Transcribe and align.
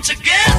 come 0.00 0.16
together 0.16 0.49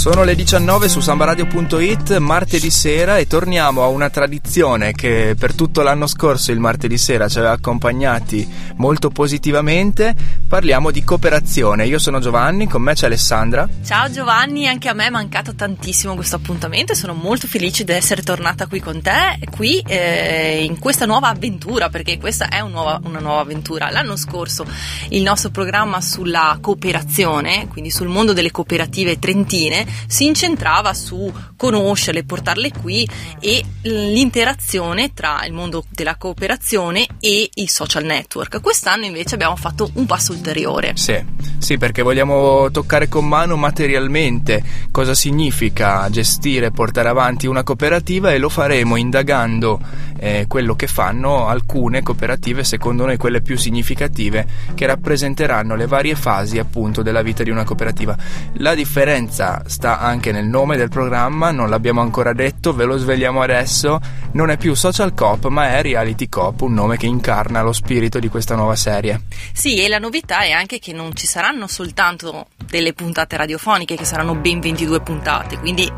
Sono 0.00 0.24
le 0.24 0.34
19 0.34 0.88
su 0.88 1.00
sambaradio.it, 1.00 2.16
martedì 2.16 2.70
sera 2.70 3.18
e 3.18 3.26
torniamo 3.26 3.82
a 3.82 3.88
una 3.88 4.08
tradizione 4.08 4.92
che 4.92 5.36
per 5.38 5.54
tutto 5.54 5.82
l'anno 5.82 6.06
scorso 6.06 6.52
il 6.52 6.58
martedì 6.58 6.96
sera 6.96 7.28
ci 7.28 7.36
aveva 7.36 7.52
accompagnati 7.52 8.48
molto 8.76 9.10
positivamente. 9.10 10.14
Parliamo 10.48 10.90
di 10.90 11.04
cooperazione. 11.04 11.86
Io 11.86 11.98
sono 11.98 12.18
Giovanni, 12.18 12.66
con 12.66 12.80
me 12.80 12.94
c'è 12.94 13.06
Alessandra. 13.06 13.68
Ciao 13.84 14.10
Giovanni, 14.10 14.66
anche 14.66 14.88
a 14.88 14.94
me 14.94 15.08
è 15.08 15.10
mancato 15.10 15.54
tantissimo 15.54 16.14
questo 16.14 16.36
appuntamento 16.36 16.92
e 16.92 16.96
sono 16.96 17.12
molto 17.12 17.46
felice 17.46 17.84
di 17.84 17.92
essere 17.92 18.22
tornata 18.22 18.66
qui 18.66 18.80
con 18.80 19.02
te, 19.02 19.38
qui 19.50 19.84
eh, 19.86 20.64
in 20.64 20.78
questa 20.78 21.04
nuova 21.04 21.28
avventura, 21.28 21.90
perché 21.90 22.16
questa 22.16 22.48
è 22.48 22.60
un 22.60 22.70
nuova- 22.70 23.00
una 23.04 23.20
nuova 23.20 23.42
avventura. 23.42 23.90
L'anno 23.90 24.16
scorso 24.16 24.64
il 25.10 25.20
nostro 25.20 25.50
programma 25.50 26.00
sulla 26.00 26.56
cooperazione, 26.58 27.68
quindi 27.68 27.90
sul 27.90 28.08
mondo 28.08 28.32
delle 28.32 28.50
cooperative 28.50 29.18
trentine, 29.18 29.88
si 30.06 30.26
incentrava 30.26 30.94
su 30.94 31.32
conoscerle, 31.56 32.24
portarle 32.24 32.70
qui 32.70 33.08
e 33.38 33.62
l'interazione 33.82 35.12
tra 35.12 35.44
il 35.44 35.52
mondo 35.52 35.84
della 35.90 36.16
cooperazione 36.16 37.06
e 37.20 37.48
i 37.52 37.66
social 37.66 38.04
network. 38.04 38.60
Quest'anno 38.60 39.04
invece 39.04 39.34
abbiamo 39.34 39.56
fatto 39.56 39.90
un 39.94 40.06
passo 40.06 40.32
ulteriore. 40.32 40.92
Sì, 40.94 41.22
sì, 41.58 41.78
perché 41.78 42.02
vogliamo 42.02 42.70
toccare 42.70 43.08
con 43.08 43.26
mano 43.26 43.56
materialmente 43.56 44.62
cosa 44.90 45.14
significa 45.14 46.08
gestire 46.10 46.66
e 46.66 46.70
portare 46.70 47.08
avanti 47.08 47.46
una 47.46 47.62
cooperativa 47.62 48.32
e 48.32 48.38
lo 48.38 48.48
faremo 48.48 48.96
indagando 48.96 49.80
eh, 50.18 50.44
quello 50.46 50.74
che 50.74 50.86
fanno 50.86 51.46
alcune 51.46 52.02
cooperative, 52.02 52.64
secondo 52.64 53.06
noi 53.06 53.16
quelle 53.16 53.40
più 53.40 53.56
significative, 53.56 54.46
che 54.74 54.86
rappresenteranno 54.86 55.74
le 55.74 55.86
varie 55.86 56.14
fasi 56.14 56.58
appunto 56.58 57.02
della 57.02 57.22
vita 57.22 57.42
di 57.42 57.50
una 57.50 57.64
cooperativa. 57.64 58.16
La 58.54 58.74
differenza 58.74 59.62
sta 59.66 59.79
anche 59.84 60.32
nel 60.32 60.46
nome 60.46 60.76
del 60.76 60.88
programma, 60.88 61.50
non 61.50 61.68
l'abbiamo 61.68 62.00
ancora 62.00 62.32
detto, 62.32 62.74
ve 62.74 62.84
lo 62.84 62.96
svegliamo 62.96 63.42
adesso, 63.42 64.00
non 64.32 64.50
è 64.50 64.56
più 64.56 64.74
Social 64.74 65.14
Cop 65.14 65.46
ma 65.46 65.76
è 65.76 65.82
Reality 65.82 66.28
Cop, 66.28 66.60
un 66.60 66.74
nome 66.74 66.96
che 66.96 67.06
incarna 67.06 67.62
lo 67.62 67.72
spirito 67.72 68.18
di 68.18 68.28
questa 68.28 68.54
nuova 68.54 68.76
serie. 68.76 69.22
Sì, 69.52 69.82
e 69.82 69.88
la 69.88 69.98
novità 69.98 70.40
è 70.40 70.50
anche 70.50 70.78
che 70.78 70.92
non 70.92 71.14
ci 71.14 71.26
saranno 71.26 71.66
soltanto 71.66 72.46
delle 72.68 72.92
puntate 72.92 73.36
radiofoniche, 73.36 73.96
che 73.96 74.04
saranno 74.04 74.34
ben 74.34 74.60
22 74.60 75.00
puntate, 75.00 75.58
quindi 75.58 75.90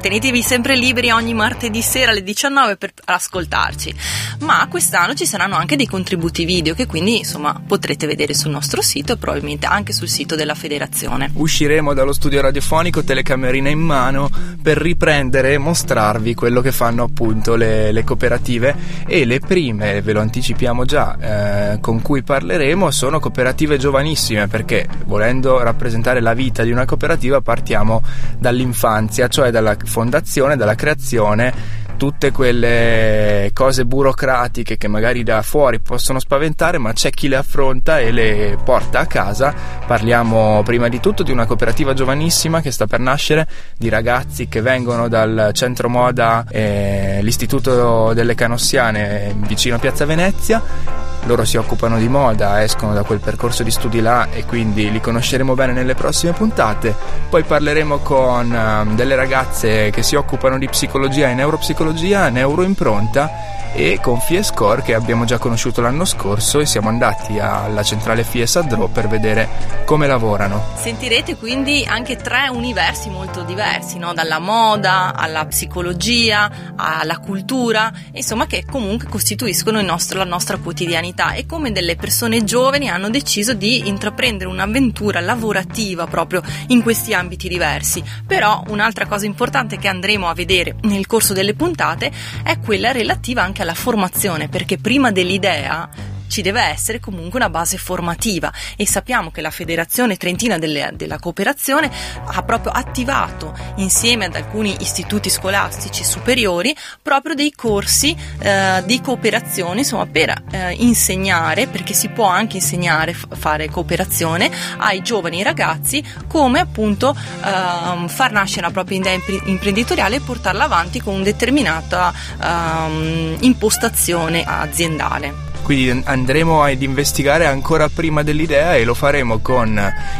tenetevi 0.00 0.42
sempre 0.42 0.76
liberi 0.76 1.10
ogni 1.10 1.34
martedì 1.34 1.82
sera 1.82 2.12
alle 2.12 2.22
19 2.22 2.76
per 2.76 2.92
ascoltarci. 3.04 3.94
Ma 4.40 4.66
quest'anno 4.70 5.14
ci 5.14 5.26
saranno 5.26 5.56
anche 5.56 5.76
dei 5.76 5.86
contributi 5.86 6.44
video 6.44 6.74
che 6.74 6.86
quindi 6.86 7.18
insomma 7.18 7.60
potrete 7.66 8.06
vedere 8.06 8.34
sul 8.34 8.50
nostro 8.50 8.82
sito 8.82 9.14
e 9.14 9.16
probabilmente 9.16 9.66
anche 9.66 9.92
sul 9.92 10.08
sito 10.08 10.36
della 10.36 10.54
federazione. 10.54 11.30
Usciremo 11.34 11.94
dallo 11.94 12.12
studio 12.12 12.40
radiofonico, 12.40 13.02
telecamerina 13.02 13.68
in 13.68 13.80
mano, 13.80 14.30
per 14.62 14.78
riprendere 14.78 15.54
e 15.54 15.58
mostrarvi 15.58 16.34
quello 16.34 16.60
che 16.60 16.72
fanno 16.72 17.02
appunto 17.02 17.56
le, 17.56 17.92
le 17.92 18.04
cooperative 18.04 18.76
e 19.06 19.24
le 19.24 19.40
prime, 19.40 20.00
ve 20.00 20.12
lo 20.12 20.20
anticipiamo 20.20 20.84
già, 20.84 21.72
eh, 21.72 21.80
con 21.80 22.00
cui 22.02 22.22
parleremo 22.22 22.90
sono 22.90 23.18
cooperative 23.18 23.78
giovanissime 23.78 24.46
perché 24.46 24.86
volendo 25.06 25.60
rappresentare 25.62 26.20
la 26.20 26.34
vita 26.34 26.62
di 26.62 26.70
una 26.70 26.84
cooperativa 26.84 27.40
partiamo 27.40 28.02
dall'infanzia, 28.38 29.28
cioè 29.28 29.50
dalla 29.50 29.76
fondazione, 29.88 30.56
dalla 30.56 30.74
creazione 30.74 31.86
tutte 31.98 32.30
quelle 32.30 33.50
cose 33.52 33.84
burocratiche 33.84 34.78
che 34.78 34.88
magari 34.88 35.24
da 35.24 35.42
fuori 35.42 35.80
possono 35.80 36.20
spaventare, 36.20 36.78
ma 36.78 36.92
c'è 36.94 37.10
chi 37.10 37.28
le 37.28 37.36
affronta 37.36 37.98
e 37.98 38.12
le 38.12 38.56
porta 38.64 39.00
a 39.00 39.06
casa. 39.06 39.52
Parliamo 39.84 40.62
prima 40.64 40.88
di 40.88 41.00
tutto 41.00 41.22
di 41.22 41.32
una 41.32 41.44
cooperativa 41.44 41.92
giovanissima 41.92 42.62
che 42.62 42.70
sta 42.70 42.86
per 42.86 43.00
nascere, 43.00 43.46
di 43.76 43.90
ragazzi 43.90 44.48
che 44.48 44.62
vengono 44.62 45.08
dal 45.08 45.50
centro 45.52 45.90
moda, 45.90 46.46
eh, 46.48 47.18
l'istituto 47.20 48.12
delle 48.14 48.34
Canossiane 48.34 49.34
vicino 49.36 49.74
a 49.74 49.78
Piazza 49.78 50.06
Venezia. 50.06 51.17
Loro 51.28 51.44
si 51.44 51.58
occupano 51.58 51.98
di 51.98 52.08
moda, 52.08 52.62
escono 52.62 52.94
da 52.94 53.02
quel 53.02 53.20
percorso 53.20 53.62
di 53.62 53.70
studi 53.70 54.00
là 54.00 54.28
e 54.30 54.46
quindi 54.46 54.90
li 54.90 54.98
conosceremo 54.98 55.52
bene 55.52 55.74
nelle 55.74 55.94
prossime 55.94 56.32
puntate. 56.32 56.96
Poi 57.28 57.42
parleremo 57.42 57.98
con 57.98 58.50
ehm, 58.50 58.96
delle 58.96 59.14
ragazze 59.14 59.90
che 59.90 60.02
si 60.02 60.14
occupano 60.14 60.56
di 60.56 60.66
psicologia 60.68 61.28
e 61.28 61.34
neuropsicologia, 61.34 62.30
neuroimpronta 62.30 63.56
e 63.74 63.98
con 64.00 64.20
Fiescore 64.20 64.82
che 64.82 64.94
abbiamo 64.94 65.24
già 65.24 65.38
conosciuto 65.38 65.80
l'anno 65.80 66.04
scorso 66.04 66.60
e 66.60 66.66
siamo 66.66 66.88
andati 66.88 67.38
alla 67.38 67.82
centrale 67.82 68.24
Fies 68.24 68.56
a 68.56 68.62
Dro 68.62 68.88
per 68.88 69.08
vedere 69.08 69.48
come 69.84 70.06
lavorano. 70.06 70.62
Sentirete 70.76 71.36
quindi 71.36 71.84
anche 71.86 72.16
tre 72.16 72.48
universi 72.48 73.10
molto 73.10 73.42
diversi, 73.42 73.98
no? 73.98 74.12
dalla 74.14 74.38
moda 74.38 75.14
alla 75.14 75.44
psicologia, 75.46 76.50
alla 76.76 77.18
cultura, 77.18 77.92
insomma 78.12 78.46
che 78.46 78.64
comunque 78.64 79.08
costituiscono 79.08 79.80
nostro- 79.82 80.18
la 80.18 80.24
nostra 80.24 80.56
quotidianità 80.56 81.17
e 81.32 81.46
come 81.46 81.72
delle 81.72 81.96
persone 81.96 82.44
giovani 82.44 82.88
hanno 82.88 83.10
deciso 83.10 83.54
di 83.54 83.88
intraprendere 83.88 84.48
un'avventura 84.48 85.20
lavorativa 85.20 86.06
proprio 86.06 86.42
in 86.68 86.82
questi 86.82 87.12
ambiti 87.12 87.48
diversi. 87.48 88.02
Però 88.26 88.62
un'altra 88.68 89.06
cosa 89.06 89.26
importante 89.26 89.78
che 89.78 89.88
andremo 89.88 90.28
a 90.28 90.34
vedere 90.34 90.76
nel 90.82 91.06
corso 91.06 91.32
delle 91.32 91.54
puntate 91.54 92.10
è 92.42 92.58
quella 92.60 92.92
relativa 92.92 93.42
anche 93.42 93.62
alla 93.62 93.74
formazione, 93.74 94.48
perché 94.48 94.78
prima 94.78 95.10
dell'idea 95.10 96.16
ci 96.38 96.42
deve 96.44 96.62
essere 96.62 97.00
comunque 97.00 97.40
una 97.40 97.50
base 97.50 97.78
formativa 97.78 98.52
e 98.76 98.86
sappiamo 98.86 99.32
che 99.32 99.40
la 99.40 99.50
Federazione 99.50 100.16
Trentina 100.16 100.56
delle- 100.56 100.92
della 100.94 101.18
Cooperazione 101.18 101.90
ha 102.26 102.42
proprio 102.44 102.70
attivato 102.70 103.52
insieme 103.78 104.26
ad 104.26 104.36
alcuni 104.36 104.76
istituti 104.78 105.30
scolastici 105.30 106.04
superiori 106.04 106.76
proprio 107.02 107.34
dei 107.34 107.52
corsi 107.52 108.16
eh, 108.38 108.84
di 108.86 109.00
cooperazione 109.00 109.80
insomma 109.80 110.06
per 110.06 110.32
eh, 110.52 110.74
insegnare 110.74 111.66
perché 111.66 111.92
si 111.92 112.08
può 112.08 112.26
anche 112.26 112.58
insegnare 112.58 113.14
f- 113.14 113.26
fare 113.36 113.68
cooperazione 113.68 114.48
ai 114.76 115.02
giovani 115.02 115.42
ragazzi 115.42 116.04
come 116.28 116.60
appunto 116.60 117.16
ehm, 117.44 118.06
far 118.06 118.30
nascere 118.30 118.62
la 118.66 118.70
propria 118.70 118.98
idea 118.98 119.12
impre- 119.14 119.40
imprenditoriale 119.46 120.16
e 120.16 120.20
portarla 120.20 120.62
avanti 120.64 121.00
con 121.02 121.14
una 121.14 121.24
determinata 121.24 122.12
ehm, 122.40 123.38
impostazione 123.40 124.44
aziendale. 124.46 125.47
Quindi 125.68 126.02
andremo 126.06 126.62
ad 126.62 126.80
investigare 126.80 127.44
ancora 127.44 127.90
prima 127.90 128.22
dell'idea 128.22 128.74
e 128.74 128.84
lo 128.84 128.94
faremo 128.94 129.40
con 129.40 129.78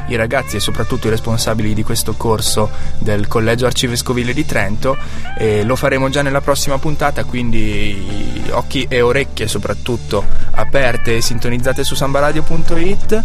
i 0.09 0.15
ragazzi 0.15 0.57
e 0.57 0.61
soprattutto 0.61 1.07
i 1.07 1.11
responsabili 1.11 1.73
di 1.73 1.83
questo 1.83 2.13
corso 2.13 2.69
del 2.99 3.27
Collegio 3.29 3.65
Arcivescovile 3.65 4.35
di 4.35 4.45
Trento 4.45 4.99
e 5.39 5.65
lo 5.65 5.75
faremo 5.75 6.11
già 6.11 6.21
nella 6.21 6.43
prossima 6.43 6.77
puntata, 6.77 7.25
quindi 7.25 8.47
occhi 8.51 8.85
e 8.91 9.01
orecchie 9.01 9.49
soprattutto 9.49 10.23
aperte 10.51 11.17
e 11.17 11.23
sintonizzate 11.23 11.83
su 11.83 11.95
sambaradio.it. 11.95 13.25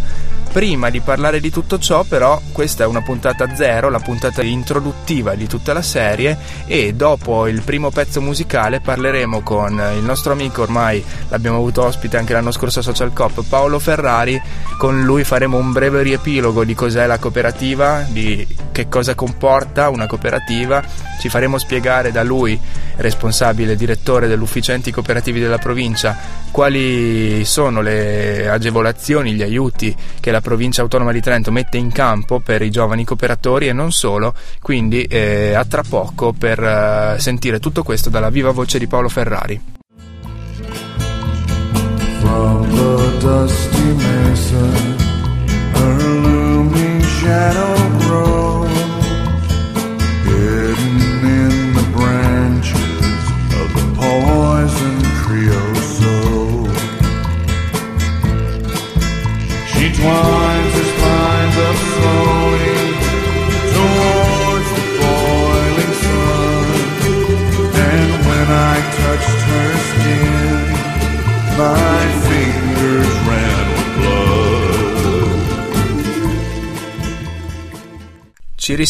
Prima 0.53 0.91
di 0.91 0.99
parlare 0.99 1.39
di 1.39 1.49
tutto 1.49 1.79
ciò, 1.79 2.03
però, 2.03 2.39
questa 2.51 2.83
è 2.83 2.85
una 2.85 3.01
puntata 3.01 3.55
zero, 3.55 3.89
la 3.89 3.97
puntata 3.97 4.43
introduttiva 4.43 5.33
di 5.33 5.47
tutta 5.47 5.73
la 5.73 5.81
serie 5.81 6.37
e 6.67 6.93
dopo 6.93 7.47
il 7.47 7.63
primo 7.63 7.89
pezzo 7.89 8.21
musicale 8.21 8.79
parleremo 8.79 9.41
con 9.41 9.81
il 9.97 10.03
nostro 10.03 10.31
amico, 10.31 10.61
ormai 10.61 11.03
l'abbiamo 11.29 11.57
avuto 11.57 11.83
ospite 11.83 12.17
anche 12.17 12.33
l'anno 12.33 12.51
scorso 12.51 12.79
a 12.79 12.83
Social 12.83 13.13
Cop, 13.13 13.43
Paolo 13.49 13.79
Ferrari. 13.79 14.39
Con 14.77 15.03
lui 15.03 15.23
faremo 15.23 15.57
un 15.57 15.71
breve 15.71 16.03
riepilogo 16.03 16.63
di 16.63 16.75
cos'è 16.75 17.07
la 17.07 17.17
cooperativa, 17.17 18.05
di 18.07 18.45
che 18.71 18.87
cosa 18.87 19.15
comporta 19.15 19.89
una 19.89 20.05
cooperativa. 20.05 20.83
Ci 21.19 21.29
faremo 21.29 21.57
spiegare 21.57 22.11
da 22.11 22.21
lui, 22.21 22.59
responsabile 22.97 23.75
direttore 23.75 24.27
dell'ufficio 24.27 24.71
enti 24.71 24.91
cooperativi 24.91 25.39
della 25.39 25.57
provincia, 25.57 26.15
quali 26.51 27.43
sono 27.45 27.81
le 27.81 28.47
agevolazioni, 28.49 29.33
gli 29.33 29.41
aiuti 29.41 29.95
che 30.19 30.29
la 30.31 30.41
provincia 30.43 30.83
autonoma 30.83 31.11
di 31.11 31.21
Trento 31.21 31.51
mette 31.51 31.77
in 31.77 31.91
campo 31.91 32.39
per 32.39 32.61
i 32.61 32.69
giovani 32.69 33.03
cooperatori 33.03 33.67
e 33.67 33.73
non 33.73 33.91
solo. 33.91 34.35
Quindi 34.61 35.03
eh, 35.05 35.53
a 35.55 35.65
tra 35.65 35.81
poco 35.81 36.33
per 36.33 36.61
eh, 36.61 37.15
sentire 37.17 37.59
tutto 37.59 37.81
questo 37.81 38.11
dalla 38.11 38.29
viva 38.29 38.51
voce 38.51 38.77
di 38.77 38.85
Paolo 38.85 39.09
Ferrari. 39.09 39.59
From 42.19 42.69
the 42.69 43.17
dusty 43.19 43.93
mesa, 43.93 44.65
her 45.73 46.03
looming 46.03 47.01
shadow 47.01 47.72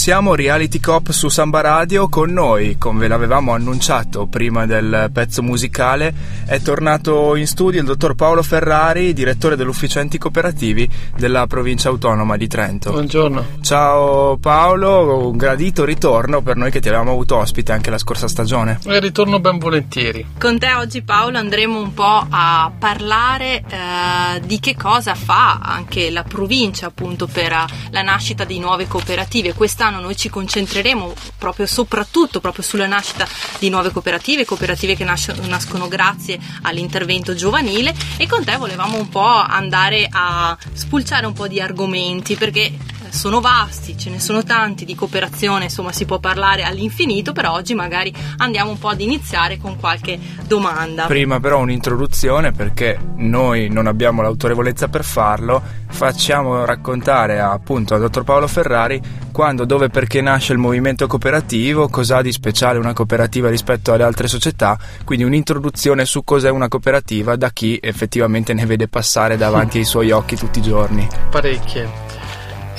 Ci 0.04 0.10
risiamo 0.10 0.36
Reality 0.36 0.82
Cop 0.82 1.12
su 1.12 1.30
Samba 1.30 1.62
Radio 1.62 2.10
con 2.10 2.30
noi, 2.30 2.78
come 2.78 3.00
ve 3.00 3.08
l'avevamo 3.08 3.54
annunciato 3.54 4.26
prima 4.26 4.66
del 4.66 5.10
pezzo 5.14 5.42
musicale, 5.42 6.14
è 6.46 6.60
tornato 6.60 7.38
in 7.38 7.48
studio 7.48 7.80
il 7.80 7.86
dottor 7.86 8.14
Paolo 8.14 8.44
Ferrari, 8.44 9.14
direttore 9.14 9.56
dell'ufficio 9.56 10.02
anticooperativi 10.02 10.90
della 11.16 11.48
provincia 11.48 11.88
autonoma 11.88 12.36
di 12.36 12.50
Trento. 12.50 12.92
Buongiorno. 12.92 13.46
Ciao 13.62 14.36
Paolo, 14.36 15.30
un 15.30 15.38
gradito 15.38 15.86
ritorno 15.86 16.42
per 16.42 16.58
noi 16.58 16.70
che 16.70 16.82
ti 16.82 16.90
avevamo 16.90 17.12
avuto 17.12 17.38
ospite 17.38 17.72
anche 17.72 17.90
la 17.90 17.98
scorsa 17.98 18.28
stagione. 18.28 18.80
E 18.86 19.00
ritorno 19.00 19.40
ben 19.40 19.58
volentieri. 19.58 20.26
Con 20.38 20.60
te 20.60 20.74
oggi 20.74 21.02
Paolo 21.02 21.38
andremo 21.38 21.80
un 21.80 21.94
po' 21.94 22.28
a 22.30 22.70
parlare 22.78 23.64
eh, 23.66 24.42
di 24.44 24.60
che 24.60 24.76
cosa 24.76 25.16
fa 25.16 25.60
anche 25.64 26.10
la 26.12 26.24
provincia 26.24 26.88
appunto 26.88 27.26
per 27.26 27.54
eh, 27.54 27.66
la 27.92 28.02
nascita 28.02 28.44
di 28.44 28.60
nuove 28.60 28.86
cooperative. 28.86 29.54
Quest'anno 29.54 29.92
noi 30.00 30.16
ci 30.16 30.30
concentreremo 30.30 31.13
proprio 31.38 31.66
soprattutto 31.66 32.40
proprio 32.40 32.63
sulla 32.63 32.88
nascita 32.88 33.28
di 33.60 33.69
nuove 33.69 33.92
cooperative, 33.92 34.45
cooperative 34.45 34.95
che 34.95 35.04
nasc- 35.04 35.38
nascono 35.48 35.88
grazie 35.88 36.40
all'intervento 36.63 37.34
giovanile. 37.36 37.94
E 38.18 38.28
con 38.28 38.44
te 38.44 38.56
volevamo 38.57 38.98
un 38.98 39.10
po' 39.10 39.22
andare 39.22 40.07
a 40.10 40.57
spulciare 40.74 41.25
un 41.25 41.34
po' 41.34 41.48
di 41.48 41.60
argomenti 41.60 42.36
perché 42.36 42.93
sono 43.13 43.39
vasti, 43.39 43.95
ce 43.95 44.10
ne 44.10 44.19
sono 44.19 44.44
tanti 44.44 44.86
di 44.86 44.95
cooperazione, 44.95 45.65
insomma 45.65 45.92
si 45.92 46.06
può 46.06 46.18
parlare 46.18 46.63
all'infinito, 46.63 47.31
però 47.31 47.54
oggi 47.54 47.75
magari 47.75 48.13
andiamo 48.38 48.71
un 48.71 48.80
po' 48.80 48.89
ad 48.89 49.01
iniziare 49.01 49.60
con 49.60 49.77
qualche 49.80 50.19
domanda. 50.48 51.06
Prima 51.06 51.39
però 51.39 51.60
un'introduzione 51.60 52.51
perché 52.51 53.00
noi 53.18 53.69
non 53.69 53.86
abbiamo 53.86 54.24
l'autorevolezza 54.24 54.88
per 54.88 55.04
farlo, 55.04 55.62
facciamo 55.89 56.65
raccontare 56.65 57.39
appunto 57.39 57.94
al 57.94 58.01
dottor 58.01 58.24
Paolo 58.24 58.48
Ferrari 58.48 59.00
quando, 59.31 59.66
dove, 59.66 59.89
perché 59.89 60.21
nasce 60.21 60.54
il 60.54 60.59
movimento 60.59 61.06
cooperativo, 61.06 61.89
cosa 61.89 62.18
ha 62.18 62.21
di 62.21 62.31
speciale 62.31 62.80
una 62.80 62.94
cooperativa 62.94 63.50
rispetto 63.50 63.94
alle 63.94 64.04
altre 64.04 64.27
società, 64.27 64.77
quindi 65.06 65.24
un'introduzione 65.24 66.06
su 66.06 66.24
cos'è 66.24 66.50
una 66.50 66.68
cooperativa 66.68 67.36
da 67.36 67.51
chi 67.51 67.77
effettivamente 67.80 68.54
ne 68.54 68.66
vede 68.66 68.88
passare 68.88 69.38
davanti 69.38 69.77
ai 69.77 69.86
suoi 69.86 70.09
occhi 70.09 70.36
tutti 70.36 70.59
i 70.59 70.63
giorni. 70.63 71.07
Parecchie 71.30 72.13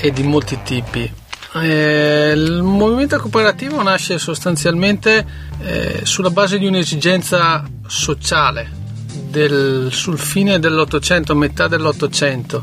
e 0.04 0.12
di 0.12 0.22
molti 0.22 0.58
tipi. 0.62 1.10
Eh, 1.54 2.32
il 2.36 2.62
movimento 2.62 3.18
cooperativo 3.18 3.82
nasce 3.82 4.18
sostanzialmente 4.18 5.24
eh, 5.60 6.00
sulla 6.02 6.28
base 6.28 6.58
di 6.58 6.66
un'esigenza 6.66 7.64
sociale 7.86 8.70
del- 9.30 9.88
sul 9.90 10.18
fine 10.18 10.58
dell'Ottocento, 10.58 11.34
metà 11.34 11.68
dell'Ottocento, 11.68 12.62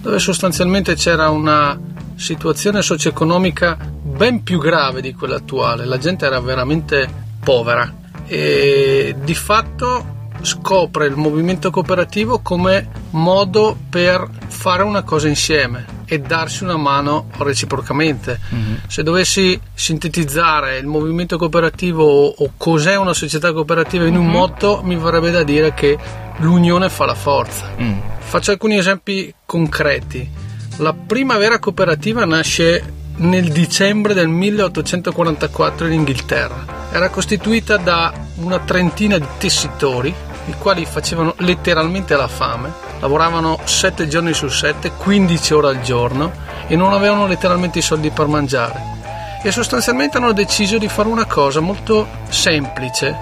dove 0.00 0.18
sostanzialmente 0.18 0.94
c'era 0.94 1.28
una 1.28 1.78
situazione 2.14 2.80
socio-economica 2.80 3.76
ben 3.76 4.42
più 4.42 4.58
grave 4.58 5.02
di 5.02 5.12
quella 5.12 5.36
attuale. 5.36 5.84
La 5.84 5.98
gente 5.98 6.24
era 6.24 6.40
veramente 6.40 7.06
povera 7.44 7.92
e 8.26 9.14
di 9.22 9.34
fatto 9.34 10.16
scopre 10.42 11.06
il 11.06 11.16
movimento 11.16 11.70
cooperativo 11.70 12.40
come 12.40 12.88
modo 13.10 13.76
per 13.88 14.28
fare 14.46 14.82
una 14.82 15.02
cosa 15.02 15.28
insieme 15.28 15.96
e 16.06 16.20
darsi 16.20 16.64
una 16.64 16.76
mano 16.76 17.26
reciprocamente. 17.38 18.40
Se 18.86 19.02
dovessi 19.02 19.60
sintetizzare 19.74 20.78
il 20.78 20.86
movimento 20.86 21.36
cooperativo 21.36 22.28
o, 22.28 22.52
cos'è 22.56 22.96
una 22.96 23.12
società 23.12 23.52
cooperativa 23.52 24.06
in 24.06 24.16
un 24.16 24.26
motto, 24.26 24.80
mi 24.82 24.96
verrebbe 24.96 25.30
da 25.30 25.42
dire 25.42 25.74
che 25.74 25.98
l'unione 26.38 26.88
fa 26.88 27.04
la 27.04 27.14
forza. 27.14 27.74
Mm. 27.80 27.98
Faccio 28.18 28.50
alcuni 28.52 28.78
esempi 28.78 29.32
concreti. 29.44 30.46
La 30.78 30.94
prima 30.94 31.36
vera 31.36 31.58
cooperativa 31.58 32.24
nasce 32.24 32.96
nel 33.16 33.50
dicembre 33.50 34.14
del 34.14 34.28
1844 34.28 35.86
in 35.86 35.92
Inghilterra. 35.92 36.88
Era 36.90 37.10
costituita 37.10 37.76
da 37.76 38.12
una 38.36 38.60
trentina 38.60 39.18
di 39.18 39.26
tessitori, 39.38 40.14
i 40.48 40.54
quali 40.58 40.84
facevano 40.84 41.34
letteralmente 41.38 42.16
la 42.16 42.28
fame, 42.28 42.72
lavoravano 43.00 43.58
7 43.62 44.08
giorni 44.08 44.32
su 44.32 44.48
7, 44.48 44.92
15 44.92 45.54
ore 45.54 45.68
al 45.68 45.80
giorno 45.82 46.32
e 46.66 46.76
non 46.76 46.92
avevano 46.92 47.26
letteralmente 47.26 47.78
i 47.78 47.82
soldi 47.82 48.10
per 48.10 48.26
mangiare. 48.26 48.96
E 49.42 49.52
sostanzialmente 49.52 50.16
hanno 50.16 50.32
deciso 50.32 50.78
di 50.78 50.88
fare 50.88 51.08
una 51.08 51.26
cosa 51.26 51.60
molto 51.60 52.06
semplice, 52.28 53.16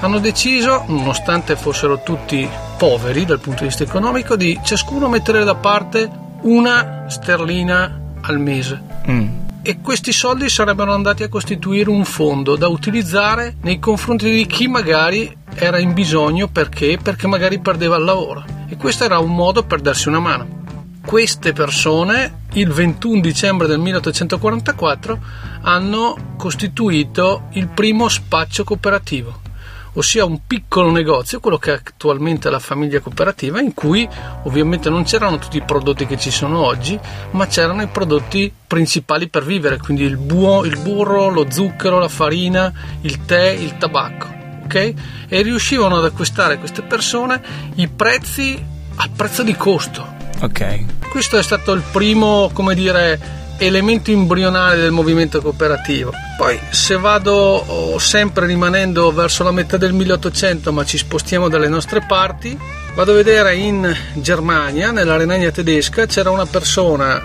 hanno 0.00 0.18
deciso, 0.20 0.84
nonostante 0.86 1.56
fossero 1.56 2.02
tutti 2.02 2.48
poveri 2.76 3.24
dal 3.24 3.40
punto 3.40 3.62
di 3.62 3.68
vista 3.68 3.82
economico, 3.82 4.36
di 4.36 4.58
ciascuno 4.62 5.08
mettere 5.08 5.42
da 5.42 5.56
parte 5.56 6.08
una 6.42 7.06
sterlina 7.08 8.00
al 8.20 8.38
mese. 8.38 8.80
Mm. 9.10 9.46
E 9.62 9.80
questi 9.80 10.12
soldi 10.12 10.48
sarebbero 10.48 10.94
andati 10.94 11.24
a 11.24 11.28
costituire 11.28 11.90
un 11.90 12.04
fondo 12.04 12.54
da 12.54 12.68
utilizzare 12.68 13.56
nei 13.62 13.80
confronti 13.80 14.30
di 14.30 14.46
chi 14.46 14.68
magari 14.68 15.36
era 15.58 15.78
in 15.78 15.92
bisogno 15.92 16.48
perché? 16.48 16.98
Perché 17.02 17.26
magari 17.26 17.58
perdeva 17.58 17.96
il 17.96 18.04
lavoro. 18.04 18.44
E 18.68 18.76
questo 18.76 19.04
era 19.04 19.18
un 19.18 19.34
modo 19.34 19.64
per 19.64 19.80
darsi 19.80 20.08
una 20.08 20.20
mano. 20.20 20.56
Queste 21.04 21.52
persone, 21.52 22.42
il 22.52 22.68
21 22.68 23.20
dicembre 23.20 23.66
del 23.66 23.78
1844, 23.78 25.18
hanno 25.62 26.34
costituito 26.36 27.48
il 27.52 27.66
primo 27.68 28.08
spaccio 28.08 28.64
cooperativo 28.64 29.46
ossia 29.94 30.24
un 30.24 30.46
piccolo 30.46 30.90
negozio, 30.92 31.40
quello 31.40 31.58
che 31.58 31.72
è 31.72 31.80
attualmente 31.84 32.50
la 32.50 32.60
famiglia 32.60 33.00
cooperativa, 33.00 33.60
in 33.60 33.74
cui 33.74 34.08
ovviamente 34.44 34.88
non 34.90 35.02
c'erano 35.02 35.38
tutti 35.38 35.56
i 35.56 35.62
prodotti 35.62 36.06
che 36.06 36.16
ci 36.16 36.30
sono 36.30 36.64
oggi, 36.64 36.98
ma 37.32 37.46
c'erano 37.46 37.82
i 37.82 37.88
prodotti 37.88 38.52
principali 38.66 39.28
per 39.28 39.44
vivere, 39.44 39.78
quindi 39.78 40.04
il, 40.04 40.16
buo- 40.16 40.64
il 40.64 40.78
burro, 40.78 41.28
lo 41.30 41.50
zucchero, 41.50 41.98
la 41.98 42.08
farina, 42.08 42.72
il 43.00 43.24
tè, 43.24 43.48
il 43.48 43.76
tabacco. 43.76 44.37
Ok? 44.68 44.94
E 45.28 45.42
riuscivano 45.42 45.96
ad 45.96 46.04
acquistare 46.04 46.58
queste 46.58 46.82
persone 46.82 47.40
i 47.76 47.88
prezzi 47.88 48.62
al 48.96 49.10
prezzo 49.16 49.42
di 49.42 49.56
costo. 49.56 50.16
Ok. 50.40 51.08
Questo 51.08 51.38
è 51.38 51.42
stato 51.42 51.72
il 51.72 51.82
primo, 51.90 52.50
come 52.52 52.74
dire, 52.74 53.18
elemento 53.58 54.10
embrionale 54.10 54.76
del 54.76 54.92
movimento 54.92 55.40
cooperativo. 55.40 56.12
Poi 56.36 56.60
se 56.70 56.96
vado 56.96 57.32
oh, 57.34 57.98
sempre 57.98 58.46
rimanendo 58.46 59.10
verso 59.10 59.42
la 59.42 59.50
metà 59.50 59.78
del 59.78 59.94
1800, 59.94 60.72
ma 60.72 60.84
ci 60.84 60.98
spostiamo 60.98 61.48
dalle 61.48 61.68
nostre 61.68 62.04
parti, 62.06 62.56
vado 62.94 63.12
a 63.12 63.14
vedere 63.14 63.56
in 63.56 63.96
Germania, 64.14 64.90
nella 64.90 65.16
Renania 65.16 65.50
tedesca, 65.50 66.06
c'era 66.06 66.30
una 66.30 66.46
persona, 66.46 67.20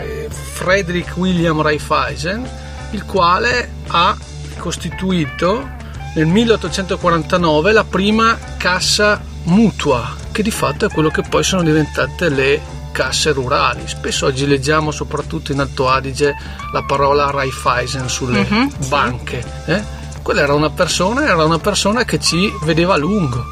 eh, 0.00 0.28
Friedrich 0.28 1.16
William 1.16 1.62
Raiffeisen, 1.62 2.46
il 2.90 3.04
quale 3.04 3.70
ha 3.86 4.16
costituito 4.58 5.80
nel 6.14 6.26
1849 6.26 7.72
la 7.72 7.84
prima 7.84 8.38
cassa 8.56 9.20
mutua, 9.44 10.14
che 10.30 10.42
di 10.42 10.50
fatto 10.50 10.84
è 10.86 10.88
quello 10.90 11.08
che 11.10 11.22
poi 11.22 11.42
sono 11.42 11.62
diventate 11.62 12.28
le 12.28 12.60
casse 12.92 13.32
rurali. 13.32 13.82
Spesso 13.86 14.26
oggi 14.26 14.46
leggiamo 14.46 14.90
soprattutto 14.90 15.52
in 15.52 15.60
Alto 15.60 15.88
Adige 15.88 16.34
la 16.72 16.82
parola 16.82 17.30
Raiffeisen 17.30 18.08
sulle 18.08 18.46
Mhm, 18.48 18.68
sì. 18.78 18.88
banche. 18.88 19.44
eh? 19.66 19.82
Quella 20.22 20.42
era 20.42 20.54
una 20.54 20.70
persona, 20.70 21.24
era 21.26 21.44
una 21.44 21.58
persona 21.58 22.04
che 22.04 22.20
ci 22.20 22.52
vedeva 22.62 22.94
a 22.94 22.98
lungo. 22.98 23.44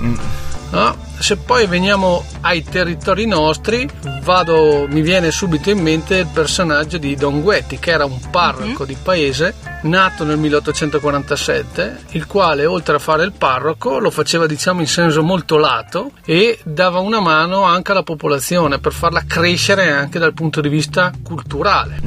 no? 0.71 1.09
Se 1.21 1.37
poi 1.37 1.67
veniamo 1.67 2.25
ai 2.41 2.65
territori 2.65 3.27
nostri, 3.27 3.89
vado, 4.23 4.87
mi 4.89 5.03
viene 5.03 5.31
subito 5.31 5.69
in 5.69 5.79
mente 5.79 6.17
il 6.17 6.27
personaggio 6.27 6.97
di 6.97 7.15
Don 7.15 7.43
Guetti, 7.43 7.79
che 7.79 7.91
era 7.91 8.07
un 8.07 8.19
parroco 8.31 8.87
di 8.87 8.97
paese 9.01 9.55
nato 9.83 10.25
nel 10.25 10.39
1847, 10.39 12.05
il 12.13 12.27
quale 12.27 12.65
oltre 12.65 12.97
a 12.97 12.99
fare 12.99 13.25
il 13.25 13.33
parroco 13.33 13.99
lo 13.99 14.11
faceva 14.11 14.47
diciamo 14.47 14.81
in 14.81 14.87
senso 14.87 15.23
molto 15.23 15.59
lato 15.59 16.13
e 16.25 16.59
dava 16.65 16.99
una 17.01 17.21
mano 17.21 17.65
anche 17.65 17.93
alla 17.93 18.03
popolazione 18.03 18.79
per 18.79 18.93
farla 18.93 19.23
crescere 19.27 19.91
anche 19.91 20.19
dal 20.19 20.33
punto 20.33 20.63
di 20.63 20.71
vista 20.71 21.13
culturale. 21.23 21.99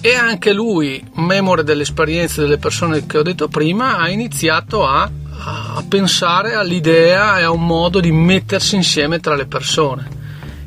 E 0.00 0.14
anche 0.14 0.52
lui, 0.52 1.04
memore 1.14 1.62
delle 1.64 1.82
esperienze 1.82 2.40
delle 2.40 2.56
persone 2.56 3.04
che 3.04 3.18
ho 3.18 3.22
detto 3.22 3.48
prima, 3.48 3.98
ha 3.98 4.08
iniziato 4.08 4.86
a, 4.86 5.10
a 5.42 5.82
pensare 5.88 6.54
all'idea 6.54 7.38
e 7.38 7.42
a 7.42 7.50
un 7.50 7.64
modo 7.64 8.00
di 8.00 8.12
mettersi 8.12 8.76
insieme 8.76 9.20
tra 9.20 9.34
le 9.34 9.46
persone. 9.46 10.18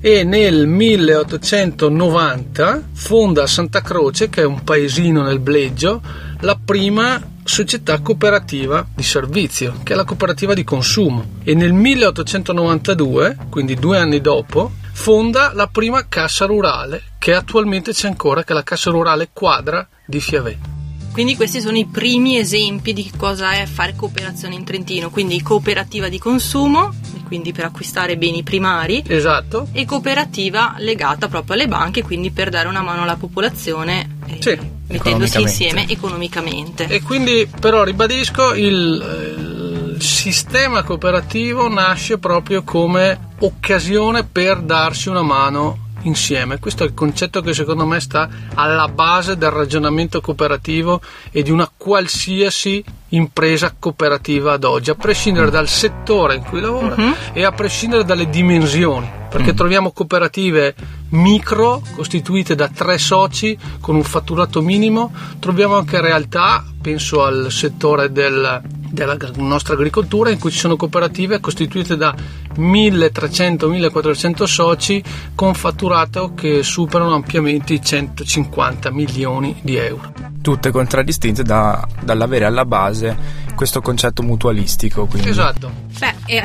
E 0.01 0.23
nel 0.23 0.67
1890 0.67 2.89
fonda 2.91 3.43
a 3.43 3.47
Santa 3.47 3.81
Croce, 3.81 4.29
che 4.29 4.41
è 4.41 4.45
un 4.45 4.63
paesino 4.63 5.21
nel 5.21 5.39
Bleggio, 5.39 6.01
la 6.41 6.57
prima 6.63 7.21
società 7.43 7.99
cooperativa 7.99 8.85
di 8.93 9.03
servizio, 9.03 9.75
che 9.83 9.93
è 9.93 9.95
la 9.95 10.03
cooperativa 10.03 10.53
di 10.53 10.63
consumo. 10.63 11.39
E 11.43 11.53
nel 11.53 11.73
1892, 11.73 13.37
quindi 13.49 13.75
due 13.75 13.97
anni 13.97 14.19
dopo, 14.19 14.71
fonda 14.91 15.51
la 15.53 15.67
prima 15.67 16.07
cassa 16.07 16.45
rurale, 16.45 17.01
che 17.17 17.33
attualmente 17.33 17.93
c'è 17.93 18.07
ancora, 18.07 18.43
che 18.43 18.51
è 18.51 18.55
la 18.55 18.63
cassa 18.63 18.91
rurale 18.91 19.29
quadra 19.31 19.87
di 20.05 20.19
Fiavet. 20.19 20.72
Quindi 21.13 21.35
questi 21.35 21.61
sono 21.61 21.77
i 21.77 21.85
primi 21.85 22.37
esempi 22.39 22.91
di 22.91 23.11
cosa 23.15 23.51
è 23.53 23.67
fare 23.67 23.93
cooperazione 23.95 24.55
in 24.55 24.63
Trentino, 24.63 25.11
quindi 25.11 25.39
cooperativa 25.43 26.09
di 26.09 26.17
consumo, 26.17 26.91
quindi 27.27 27.51
per 27.51 27.65
acquistare 27.65 28.17
beni 28.17 28.41
primari, 28.41 29.03
Esatto. 29.07 29.67
e 29.73 29.85
cooperativa 29.85 30.73
legata 30.79 31.27
proprio 31.27 31.53
alle 31.53 31.67
banche, 31.67 32.01
quindi 32.01 32.31
per 32.31 32.49
dare 32.49 32.67
una 32.67 32.81
mano 32.81 33.03
alla 33.03 33.15
popolazione, 33.15 34.17
eh, 34.25 34.37
Sì, 34.39 34.57
mettendosi 34.87 35.39
insieme 35.39 35.87
economicamente. 35.87 36.87
E 36.87 37.03
quindi 37.03 37.47
però 37.59 37.83
ribadisco 37.83 38.55
il, 38.55 39.93
il 39.95 40.01
sistema 40.01 40.81
cooperativo 40.81 41.69
nasce 41.69 42.17
proprio 42.17 42.63
come 42.63 43.29
occasione 43.39 44.23
per 44.23 44.61
darsi 44.61 45.09
una 45.09 45.21
mano 45.21 45.82
insieme. 46.03 46.59
Questo 46.59 46.83
è 46.83 46.85
il 46.85 46.93
concetto 46.93 47.41
che 47.41 47.53
secondo 47.53 47.85
me 47.85 47.99
sta 47.99 48.29
alla 48.53 48.87
base 48.87 49.37
del 49.37 49.51
ragionamento 49.51 50.21
cooperativo 50.21 51.01
e 51.31 51.43
di 51.43 51.51
una 51.51 51.69
qualsiasi 51.75 52.83
impresa 53.09 53.75
cooperativa 53.77 54.53
ad 54.53 54.63
oggi, 54.63 54.89
a 54.89 54.95
prescindere 54.95 55.49
dal 55.49 55.67
settore 55.67 56.35
in 56.35 56.43
cui 56.43 56.61
lavora 56.61 56.95
e 57.31 57.43
a 57.43 57.51
prescindere 57.51 58.03
dalle 58.03 58.29
dimensioni, 58.29 59.09
perché 59.29 59.53
troviamo 59.53 59.91
cooperative 59.91 60.75
micro 61.09 61.81
costituite 61.95 62.55
da 62.55 62.69
tre 62.69 62.97
soci 62.97 63.57
con 63.79 63.95
un 63.95 64.03
fatturato 64.03 64.61
minimo, 64.61 65.13
troviamo 65.39 65.77
anche 65.77 66.01
realtà, 66.01 66.65
penso 66.81 67.23
al 67.23 67.51
settore 67.51 68.11
del- 68.11 68.81
della 68.93 69.17
nostra 69.37 69.73
agricoltura, 69.73 70.29
in 70.29 70.37
cui 70.37 70.51
ci 70.51 70.59
sono 70.59 70.75
cooperative 70.75 71.39
costituite 71.39 71.97
da 71.97 72.13
1300-1400 72.55 74.43
soci 74.43 75.03
con 75.33 75.55
fatturato 75.55 76.33
che 76.35 76.61
superano 76.61 77.15
ampiamente 77.15 77.73
i 77.73 77.81
150 77.83 78.91
milioni 78.91 79.59
di 79.63 79.75
euro. 79.77 80.13
Tutte 80.43 80.69
contraddistinte 80.69 81.41
da- 81.41 81.87
dall'avere 82.03 82.45
alla 82.45 82.65
base 82.65 83.41
questo 83.55 83.81
concetto 83.81 84.21
mutualistico. 84.21 85.05
Quindi. 85.07 85.29
Esatto. 85.29 85.71
Beh, 85.97 86.13
eh, 86.25 86.43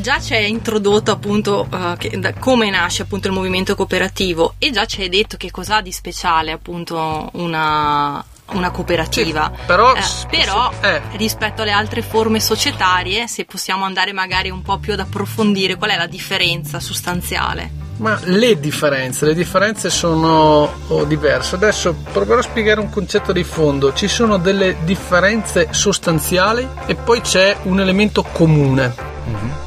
già 0.00 0.20
ci 0.20 0.34
hai 0.34 0.50
introdotto 0.50 1.12
appunto 1.12 1.66
eh, 1.72 1.94
che- 1.96 2.18
da- 2.18 2.34
come 2.34 2.68
nasce 2.68 3.02
appunto 3.02 3.28
il 3.28 3.32
movimento 3.34 3.74
cooperativo 3.74 4.54
e 4.58 4.70
già 4.70 4.84
ci 4.84 5.00
hai 5.00 5.08
detto 5.08 5.36
che 5.38 5.50
cosa 5.50 5.76
ha 5.76 5.82
di 5.82 5.92
speciale 5.92 6.50
appunto 6.52 7.30
una, 7.34 8.22
una 8.52 8.70
cooperativa. 8.70 9.50
Sì, 9.54 9.62
però- 9.66 9.94
Eh, 9.94 10.02
però 10.28 10.70
eh. 10.80 11.00
rispetto 11.16 11.62
alle 11.62 11.72
altre 11.72 12.02
forme 12.02 12.40
societarie, 12.40 13.26
se 13.28 13.44
possiamo 13.44 13.84
andare 13.84 14.12
magari 14.12 14.50
un 14.50 14.62
po' 14.62 14.78
più 14.78 14.92
ad 14.92 15.00
approfondire 15.00 15.76
qual 15.76 15.90
è 15.90 15.96
la 15.96 16.06
differenza 16.06 16.80
sostanziale. 16.80 17.84
Ma 17.98 18.18
le 18.24 18.60
differenze, 18.60 19.24
le 19.24 19.34
differenze 19.34 19.88
sono 19.88 20.70
oh, 20.88 21.04
diverse. 21.04 21.54
Adesso 21.54 21.94
proverò 22.12 22.40
a 22.40 22.42
spiegare 22.42 22.78
un 22.78 22.90
concetto 22.90 23.32
di 23.32 23.42
fondo. 23.42 23.94
Ci 23.94 24.06
sono 24.06 24.36
delle 24.36 24.76
differenze 24.84 25.68
sostanziali 25.70 26.68
e 26.84 26.94
poi 26.94 27.22
c'è 27.22 27.56
un 27.62 27.80
elemento 27.80 28.22
comune. 28.22 29.14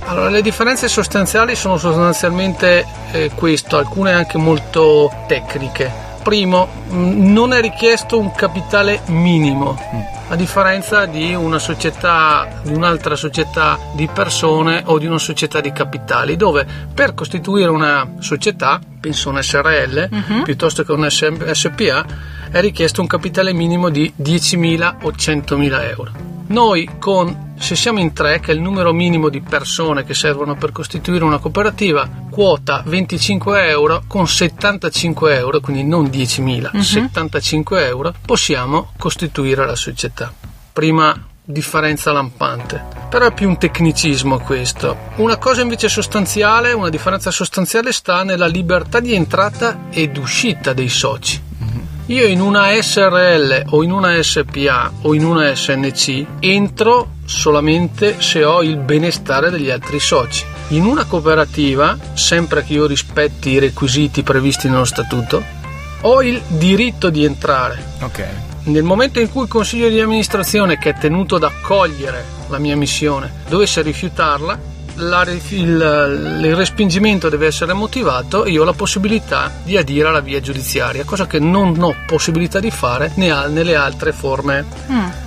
Allora, 0.05 0.29
le 0.29 0.41
differenze 0.41 0.88
sostanziali 0.88 1.55
sono 1.55 1.77
sostanzialmente 1.77 2.86
eh, 3.12 3.31
questo, 3.33 3.77
alcune 3.77 4.13
anche 4.13 4.38
molto 4.38 5.12
tecniche. 5.27 6.09
Primo, 6.24 6.68
mh, 6.90 7.32
non 7.32 7.54
è 7.54 7.62
richiesto 7.62 8.20
un 8.20 8.32
capitale 8.32 9.02
minimo, 9.08 9.78
a 10.28 10.36
differenza 10.36 11.06
di 11.06 11.34
una 11.34 11.58
società, 11.58 12.62
di 12.64 12.74
un'altra 12.74 13.16
società 13.16 13.80
di 13.94 14.08
persone 14.08 14.84
o 14.86 15.00
di 15.00 15.08
una 15.08 15.18
società 15.18 15.60
di 15.60 15.72
capitali, 15.72 16.36
dove 16.36 16.68
per 16.94 17.14
costituire 17.14 17.70
una 17.70 18.08
società, 18.20 18.80
penso 19.00 19.30
un 19.30 19.42
SRL, 19.42 20.10
piuttosto 20.44 20.84
che 20.84 20.92
un 20.92 21.08
SPA, 21.10 22.06
è 22.52 22.60
richiesto 22.62 23.02
un 23.02 23.08
capitale 23.08 23.54
minimo 23.54 23.90
di 23.90 24.14
10.000 24.22 24.98
o 25.02 25.12
100.000 25.12 25.90
euro. 25.90 26.38
Noi 26.50 26.89
con, 26.98 27.53
se 27.60 27.75
siamo 27.75 28.00
in 28.00 28.12
tre, 28.12 28.39
che 28.39 28.51
è 28.51 28.56
il 28.56 28.62
numero 28.62 28.91
minimo 28.91 29.29
di 29.29 29.39
persone 29.39 30.03
che 30.03 30.15
servono 30.15 30.56
per 30.56 30.72
costituire 30.72 31.24
una 31.24 31.38
cooperativa, 31.38 32.10
quota 32.32 32.82
25 32.86 33.70
euro, 33.70 34.03
con 34.08 34.27
75 34.27 35.36
euro, 35.36 35.60
quindi 35.60 35.84
non 35.84 36.06
10.000, 36.06 36.79
75 36.79 37.86
euro, 37.86 38.13
possiamo 38.25 38.91
costituire 38.98 39.63
la 39.68 39.75
società. 39.75 40.34
Prima 40.74 41.15
differenza 41.44 42.12
lampante. 42.12 42.84
Però 43.10 43.27
è 43.27 43.34
più 43.34 43.48
un 43.48 43.58
tecnicismo 43.60 44.39
questo. 44.39 44.98
Una 45.18 45.38
cosa 45.38 45.62
invece 45.62 45.88
sostanziale, 45.88 46.74
una 46.74 46.89
differenza 46.89 47.29
sostanziale 47.29 47.91
sta 47.91 48.24
nella 48.24 48.48
libertà 48.48 49.00
di 49.00 49.13
entrata 49.13 49.86
ed 49.91 50.18
uscita 50.18 50.74
dei 50.74 50.89
soci. 50.89 51.49
Io 52.10 52.25
in 52.25 52.42
una 52.42 52.70
SRL 52.74 53.66
o 53.70 53.84
in 53.84 53.92
una 53.92 54.20
SPA 54.24 54.92
o 55.04 55.13
in 55.13 55.24
una 55.24 55.54
SNC 55.54 56.25
entro 56.39 57.18
solamente 57.24 58.20
se 58.20 58.44
ho 58.44 58.63
il 58.63 58.78
benestare 58.78 59.51
degli 59.51 59.70
altri 59.70 60.00
soci. 60.00 60.44
In 60.70 60.86
una 60.86 61.06
cooperativa, 61.06 61.96
sempre 62.13 62.63
che 62.63 62.74
io 62.74 62.88
rispetti 62.88 63.51
i 63.51 63.60
requisiti 63.60 64.24
previsti 64.24 64.68
nello 64.68 64.86
statuto, 64.86 65.44
ho 66.01 66.24
il 66.24 66.42
diritto 66.48 67.12
di 67.12 67.25
entrare. 67.25 67.78
Ok. 68.01 68.25
Nel 68.63 68.82
momento 68.82 69.20
in 69.20 69.32
cui 69.32 69.44
il 69.44 69.48
consiglio 69.48 69.88
di 69.89 70.01
amministrazione, 70.01 70.80
che 70.80 70.89
è 70.89 70.98
tenuto 70.98 71.36
ad 71.36 71.44
accogliere 71.44 72.25
la 72.50 72.58
mia 72.58 72.75
missione, 72.75 73.44
dovesse 73.48 73.84
rifiutarla, 73.84 74.60
la- 75.00 75.24
il, 75.24 76.39
il 76.44 76.56
respingimento 76.56 77.29
deve 77.29 77.48
essere 77.48 77.74
motivato 77.74 78.46
e 78.46 78.51
io 78.51 78.62
ho 78.62 78.65
la 78.65 78.74
possibilità 78.74 79.51
di 79.63 79.77
adire 79.77 80.08
alla 80.08 80.20
via 80.20 80.39
giudiziaria, 80.39 81.03
cosa 81.03 81.27
che 81.27 81.39
non 81.39 81.75
ho 81.79 81.96
possibilità 82.06 82.60
di 82.60 82.72
fare 82.72 83.12
ha- 83.29 83.48
nelle 83.48 83.75
altre 83.75 84.12
forme 84.12 84.65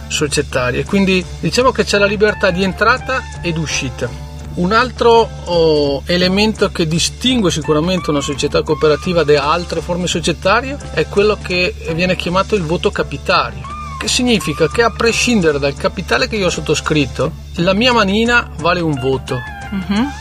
societarie. 0.09 0.85
Quindi 0.85 1.25
diciamo 1.41 1.73
che 1.73 1.85
c'è 1.85 1.99
la 1.99 2.07
libertà 2.07 2.51
di 2.51 2.63
entrata 2.63 3.23
ed 3.43 3.57
uscita. 3.57 4.31
Un 4.55 4.73
altro 4.73 5.29
oh, 5.45 6.03
elemento 6.05 6.71
che 6.71 6.87
distingue 6.87 7.51
sicuramente 7.51 8.11
una 8.11 8.21
società 8.21 8.63
cooperativa 8.63 9.25
da 9.25 9.51
altre 9.51 9.81
forme 9.81 10.07
societarie 10.07 10.77
è 10.93 11.07
quello 11.07 11.39
che 11.41 11.75
viene 11.95 12.17
chiamato 12.17 12.55
il 12.55 12.63
voto 12.63 12.91
capitario, 12.91 13.63
che 13.99 14.09
significa 14.09 14.69
che 14.69 14.83
a 14.83 14.91
prescindere 14.91 15.59
dal 15.59 15.75
capitale 15.75 16.29
che 16.29 16.37
io 16.37 16.47
ho 16.47 16.51
sottoscritto, 16.51 17.33
la 17.57 17.73
mia 17.73 17.95
manina 17.95 18.51
vale 18.59 18.81
un 18.81 18.99
voto, 19.01 19.39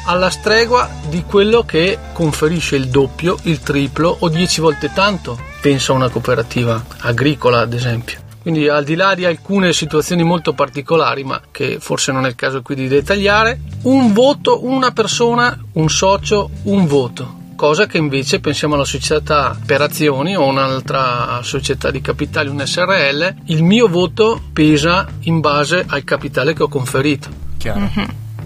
alla 0.05 0.29
stregua 0.29 0.89
di 1.09 1.23
quello 1.23 1.63
che 1.63 1.97
conferisce 2.13 2.75
il 2.75 2.87
doppio, 2.87 3.37
il 3.43 3.59
triplo 3.59 4.15
o 4.19 4.29
dieci 4.29 4.61
volte 4.61 4.91
tanto. 4.93 5.39
Penso 5.61 5.93
a 5.93 5.95
una 5.95 6.09
cooperativa 6.09 6.83
agricola, 6.99 7.59
ad 7.59 7.73
esempio. 7.73 8.19
Quindi 8.41 8.67
al 8.67 8.83
di 8.83 8.95
là 8.95 9.13
di 9.13 9.23
alcune 9.23 9.71
situazioni 9.71 10.23
molto 10.23 10.53
particolari, 10.53 11.23
ma 11.23 11.39
che 11.51 11.77
forse 11.79 12.11
non 12.11 12.25
è 12.25 12.29
il 12.29 12.35
caso 12.35 12.63
qui 12.63 12.73
di 12.73 12.87
dettagliare, 12.87 13.59
un 13.83 14.13
voto, 14.13 14.65
una 14.65 14.91
persona, 14.91 15.55
un 15.73 15.89
socio, 15.89 16.49
un 16.63 16.87
voto. 16.87 17.39
Cosa 17.55 17.85
che 17.85 17.99
invece 17.99 18.39
pensiamo 18.39 18.73
alla 18.73 18.85
società 18.85 19.55
per 19.63 19.81
azioni 19.81 20.35
o 20.35 20.47
un'altra 20.47 21.41
società 21.43 21.91
di 21.91 22.01
capitali, 22.01 22.49
un 22.49 22.65
SRL, 22.65 23.35
il 23.45 23.63
mio 23.63 23.87
voto 23.87 24.41
pesa 24.51 25.05
in 25.21 25.39
base 25.39 25.85
al 25.87 26.03
capitale 26.03 26.55
che 26.55 26.63
ho 26.63 26.67
conferito. 26.67 27.29
Chiaro. 27.59 27.91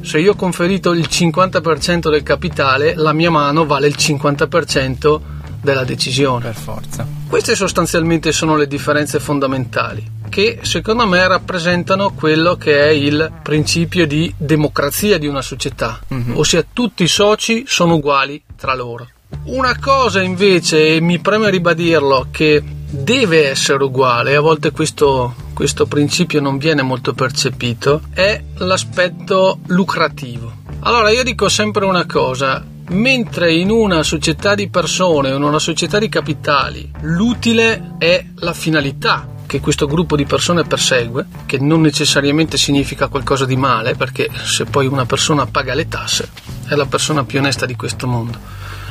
Se 0.06 0.20
io 0.20 0.34
ho 0.34 0.36
conferito 0.36 0.94
il 0.94 1.08
50% 1.10 2.12
del 2.12 2.22
capitale, 2.22 2.94
la 2.96 3.12
mia 3.12 3.32
mano 3.32 3.66
vale 3.66 3.88
il 3.88 3.96
50% 3.98 5.20
della 5.64 5.84
decisione. 5.84 6.46
Per 6.46 6.56
forza. 6.56 7.08
Queste 7.28 7.56
sostanzialmente 7.56 8.32
sono 8.32 8.56
le 8.56 8.68
differenze 8.68 9.20
fondamentali 9.20 10.14
che 10.30 10.60
secondo 10.62 11.08
me 11.08 11.26
rappresentano 11.28 12.12
quello 12.12 12.56
che 12.56 12.88
è 12.88 12.90
il 12.90 13.32
principio 13.42 14.06
di 14.06 14.32
democrazia 14.38 15.18
di 15.18 15.28
una 15.28 15.42
società, 15.42 16.02
ossia 16.34 16.66
tutti 16.72 17.04
i 17.04 17.08
soci 17.08 17.64
sono 17.66 17.96
uguali 17.96 18.44
tra 18.56 18.76
loro. 18.76 19.08
Una 19.46 19.80
cosa 19.80 20.22
invece, 20.22 20.96
e 20.96 21.02
mi 21.02 21.20
preme 21.20 21.50
ribadirlo, 21.50 22.28
che 22.32 22.62
deve 22.62 23.50
essere 23.50 23.84
uguale, 23.84 24.36
a 24.36 24.42
volte 24.42 24.72
questo, 24.72 25.34
questo 25.56 25.86
principio 25.86 26.42
non 26.42 26.58
viene 26.58 26.82
molto 26.82 27.14
percepito, 27.14 28.02
è 28.14 28.44
l'aspetto 28.58 29.60
lucrativo. 29.68 30.52
Allora 30.82 31.12
io 31.12 31.24
dico 31.24 31.48
sempre 31.48 31.86
una 31.86 32.06
cosa, 32.06 32.62
mentre 32.90 33.54
in 33.54 33.70
una 33.70 34.04
società 34.04 34.54
di 34.54 34.70
persone 34.70 35.32
o 35.32 35.38
in 35.38 35.44
una 35.44 35.58
società 35.58 35.98
di 35.98 36.10
capitali 36.10 36.92
l'utile 37.04 37.96
è 37.98 38.24
la 38.40 38.54
finalità 38.54 39.30
che 39.48 39.62
questo 39.62 39.88
gruppo 39.88 40.18
di 40.18 40.26
persone 40.26 40.64
persegue, 40.64 41.26
che 41.46 41.58
non 41.58 41.80
necessariamente 41.80 42.58
significa 42.58 43.08
qualcosa 43.08 43.46
di 43.46 43.56
male, 43.56 43.96
perché 43.96 44.30
se 44.44 44.66
poi 44.66 44.88
una 44.88 45.06
persona 45.06 45.46
paga 45.46 45.74
le 45.74 45.88
tasse 45.88 46.30
è 46.68 46.76
la 46.76 46.86
persona 46.86 47.24
più 47.24 47.40
onesta 47.40 47.66
di 47.66 47.78
questo 47.78 48.08
mondo. 48.08 48.38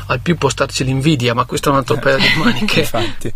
Al 0.07 0.21
più 0.21 0.39
può 0.39 0.49
starci 0.49 0.83
l'invidia, 0.83 1.35
ma 1.35 1.45
questo 1.45 1.69
è 1.69 1.73
un 1.73 1.79
altro 1.79 1.99
paio 1.99 2.17
di 2.17 2.33
maniche. 2.43 2.81
Infatti. 2.81 3.35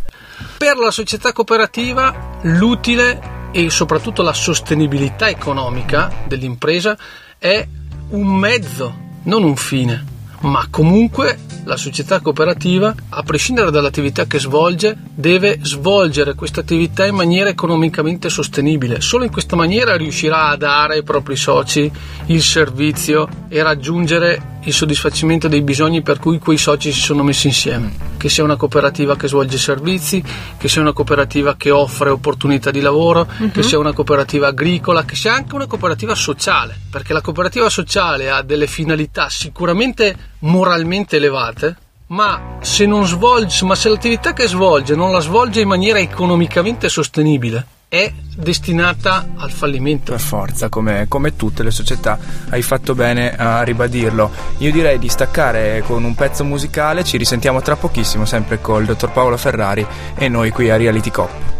Per 0.59 0.77
la 0.77 0.91
società 0.91 1.33
cooperativa 1.33 2.39
l'utile 2.43 3.51
e 3.53 3.71
soprattutto 3.71 4.23
la 4.23 4.33
sostenibilità 4.33 5.29
economica 5.29 6.25
dell'impresa 6.27 6.97
è 7.39 7.67
un 8.11 8.27
mezzo, 8.27 8.95
non 9.25 9.43
un 9.43 9.57
fine. 9.57 10.17
Ma 10.41 10.67
comunque 10.71 11.39
la 11.65 11.77
società 11.77 12.21
cooperativa, 12.21 12.95
a 13.11 13.23
prescindere 13.23 13.71
dall'attività 13.71 14.27
che 14.27 14.39
svolge, 14.39 14.97
deve 15.15 15.59
svolgere 15.63 16.35
questa 16.35 16.61
attività 16.61 17.05
in 17.05 17.15
maniera 17.15 17.51
economicamente 17.51 18.31
sostenibile. 18.31 19.01
Solo 19.01 19.25
in 19.25 19.31
questa 19.31 19.55
maniera 19.55 19.97
riuscirà 19.97 20.49
a 20.49 20.57
dare 20.57 20.95
ai 20.95 21.03
propri 21.03 21.37
soci 21.37 21.91
il 22.27 22.43
servizio 22.43 23.29
e 23.49 23.63
raggiungere 23.63 24.57
il 24.65 24.73
soddisfacimento 24.73 25.49
dei 25.49 25.63
bisogni 25.63 26.03
per 26.03 26.19
cui 26.19 26.39
quei 26.39 26.57
soci 26.57 26.91
si 26.93 27.01
sono 27.01 27.23
messi 27.23 27.49
insieme. 27.49 28.07
Che 28.17 28.29
sia 28.29 28.45
una 28.45 28.57
cooperativa 28.57 29.17
che 29.17 29.29
svolge 29.29 29.59
servizi, 29.59 30.23
che 30.57 30.69
sia 30.69 30.81
una 30.81 30.93
cooperativa 30.93 31.57
che 31.57 31.71
offre 31.71 32.11
opportunità 32.11 32.71
di 32.71 32.81
lavoro, 32.81 33.29
che 33.53 33.63
sia 33.63 33.79
una 33.79 33.93
cooperativa 33.93 34.49
agricola, 34.49 35.05
che 35.05 35.17
sia 35.17 35.35
anche 35.35 35.55
una 35.55 35.67
cooperativa 35.67 36.15
sociale, 36.15 36.79
perché 36.91 37.13
la 37.13 37.21
cooperativa 37.21 37.69
sociale 37.69 38.31
ha 38.31 38.43
delle 38.43 38.67
finalità 38.67 39.29
sicuramente 39.29 40.28
moralmente 40.41 41.17
elevate, 41.17 41.77
ma 42.09 42.59
se, 42.61 42.89
svolge, 43.05 43.65
ma 43.65 43.75
se 43.75 43.89
l'attività 43.89 44.33
che 44.33 44.47
svolge 44.47 44.95
non 44.95 45.13
la 45.13 45.21
svolge 45.21 45.61
in 45.61 45.69
maniera 45.69 45.99
economicamente 45.99 46.89
sostenibile, 46.89 47.67
è 47.89 48.13
destinata 48.37 49.29
al 49.37 49.51
fallimento. 49.51 50.13
Per 50.13 50.21
forza, 50.21 50.69
come, 50.69 51.07
come, 51.09 51.37
tutte 51.37 51.63
le 51.63 51.71
società, 51.71 52.19
hai 52.51 52.63
fatto 52.63 52.95
bene 52.95 53.35
a 53.35 53.63
ribadirlo. 53.63 54.31
Io 54.59 54.71
direi 54.71 54.99
di 54.99 55.09
staccare 55.09 55.83
con 55.87 56.05
un 56.05 56.15
pezzo 56.15 56.45
musicale, 56.45 57.05
ci 57.05 57.17
risentiamo 57.17 57.63
tra 57.63 57.77
pochissimo, 57.77 58.27
sempre 58.27 58.61
col 58.61 58.85
dottor 58.85 59.11
Paolo 59.11 59.37
Ferrari 59.37 59.87
e 60.17 60.29
noi 60.29 60.51
qui 60.51 60.71
a 60.71 60.77
Reality 60.77 61.11
Cop. 61.11 61.58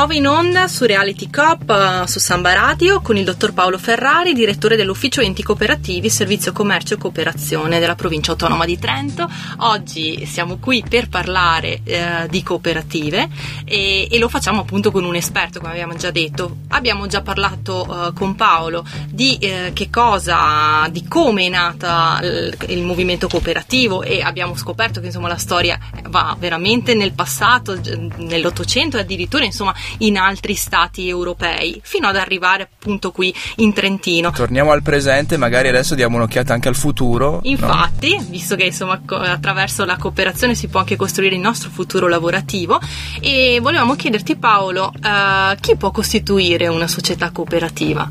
Nuovo 0.00 0.14
in 0.14 0.26
onda 0.26 0.66
su 0.66 0.86
Reality 0.86 1.28
Cop 1.28 1.68
uh, 1.68 2.06
su 2.06 2.20
Samba 2.20 2.54
Radio 2.54 3.02
con 3.02 3.18
il 3.18 3.24
dottor 3.24 3.52
Paolo 3.52 3.76
Ferrari, 3.76 4.32
direttore 4.32 4.74
dell'ufficio 4.74 5.20
enti 5.20 5.42
cooperativi, 5.42 6.08
servizio 6.08 6.52
commercio 6.52 6.94
e 6.94 6.96
cooperazione 6.96 7.78
della 7.78 7.96
provincia 7.96 8.30
autonoma 8.30 8.64
di 8.64 8.78
Trento. 8.78 9.28
Oggi 9.58 10.24
siamo 10.24 10.56
qui 10.56 10.82
per 10.88 11.10
parlare 11.10 11.80
eh, 11.84 12.26
di 12.30 12.42
cooperative 12.42 13.28
e, 13.66 14.08
e, 14.10 14.18
lo 14.18 14.30
facciamo 14.30 14.62
appunto 14.62 14.90
con 14.90 15.04
un 15.04 15.16
esperto, 15.16 15.60
come 15.60 15.72
abbiamo 15.72 15.94
già 15.94 16.10
detto. 16.10 16.56
Abbiamo 16.68 17.06
già 17.06 17.20
parlato 17.20 17.86
uh, 17.86 18.12
con 18.14 18.36
Paolo 18.36 18.86
di 19.06 19.36
eh, 19.36 19.72
che 19.74 19.90
cosa, 19.90 20.88
di 20.90 21.06
come 21.06 21.44
è 21.44 21.48
nata 21.50 22.20
il, 22.22 22.56
il 22.68 22.84
movimento 22.84 23.28
cooperativo 23.28 24.02
e 24.02 24.22
abbiamo 24.22 24.56
scoperto 24.56 25.00
che 25.00 25.06
insomma 25.06 25.28
la 25.28 25.36
storia 25.36 25.78
va 26.08 26.34
veramente 26.38 26.94
nel 26.94 27.12
passato, 27.12 27.78
nell'Ottocento 28.16 28.96
addirittura 28.96 29.44
insomma 29.44 29.74
in 29.98 30.16
altri 30.16 30.54
stati 30.54 31.08
europei, 31.08 31.80
fino 31.84 32.08
ad 32.08 32.16
arrivare 32.16 32.62
appunto 32.62 33.10
qui 33.10 33.34
in 33.56 33.72
Trentino. 33.72 34.30
Torniamo 34.30 34.72
al 34.72 34.82
presente, 34.82 35.36
magari 35.36 35.68
adesso 35.68 35.94
diamo 35.94 36.16
un'occhiata 36.16 36.52
anche 36.52 36.68
al 36.68 36.76
futuro. 36.76 37.40
Infatti, 37.42 38.16
no? 38.16 38.24
visto 38.28 38.56
che 38.56 38.64
insomma 38.64 39.00
attraverso 39.06 39.84
la 39.84 39.96
cooperazione 39.96 40.54
si 40.54 40.68
può 40.68 40.80
anche 40.80 40.96
costruire 40.96 41.34
il 41.34 41.40
nostro 41.40 41.70
futuro 41.70 42.08
lavorativo 42.08 42.80
e 43.20 43.58
volevamo 43.60 43.94
chiederti 43.96 44.36
Paolo, 44.36 44.92
uh, 44.94 45.54
chi 45.60 45.76
può 45.76 45.90
costituire 45.90 46.68
una 46.68 46.86
società 46.86 47.30
cooperativa? 47.30 48.10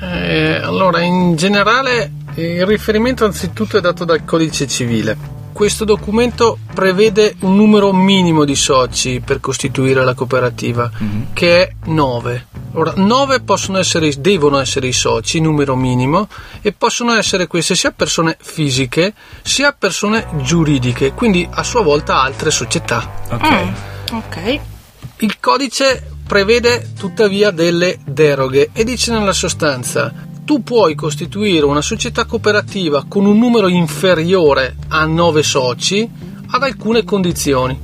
Eh, 0.00 0.54
allora, 0.56 1.00
in 1.00 1.36
generale 1.36 2.10
il 2.34 2.64
riferimento 2.66 3.24
anzitutto 3.24 3.76
è 3.76 3.80
dato 3.80 4.04
dal 4.04 4.24
codice 4.24 4.66
civile 4.66 5.40
questo 5.52 5.84
documento 5.84 6.58
prevede 6.74 7.36
un 7.40 7.56
numero 7.56 7.92
minimo 7.92 8.44
di 8.44 8.56
soci 8.56 9.20
per 9.24 9.40
costituire 9.40 10.04
la 10.04 10.14
cooperativa, 10.14 10.90
mm-hmm. 10.90 11.22
che 11.32 11.62
è 11.62 11.72
9. 11.84 12.46
Ora, 12.72 12.94
9 12.96 13.40
possono 13.40 13.78
essere, 13.78 14.10
devono 14.18 14.58
essere 14.58 14.86
i 14.88 14.92
soci, 14.92 15.40
numero 15.40 15.76
minimo, 15.76 16.28
e 16.62 16.72
possono 16.72 17.14
essere 17.14 17.46
queste 17.46 17.74
sia 17.74 17.92
persone 17.92 18.36
fisiche 18.40 19.14
sia 19.42 19.72
persone 19.72 20.26
giuridiche, 20.42 21.12
quindi 21.12 21.46
a 21.50 21.62
sua 21.62 21.82
volta 21.82 22.20
altre 22.22 22.50
società. 22.50 23.10
Ok. 23.30 23.50
Mm, 23.50 24.16
okay. 24.16 24.60
Il 25.18 25.38
codice 25.38 26.10
prevede 26.26 26.92
tuttavia 26.98 27.50
delle 27.50 27.98
deroghe 28.04 28.70
e 28.72 28.84
dice 28.84 29.12
nella 29.12 29.32
sostanza 29.32 30.30
tu 30.44 30.62
puoi 30.62 30.94
costituire 30.94 31.64
una 31.64 31.82
società 31.82 32.24
cooperativa 32.24 33.04
con 33.06 33.26
un 33.26 33.38
numero 33.38 33.68
inferiore 33.68 34.76
a 34.88 35.04
9 35.04 35.42
soci 35.42 36.08
ad 36.50 36.62
alcune 36.62 37.04
condizioni. 37.04 37.78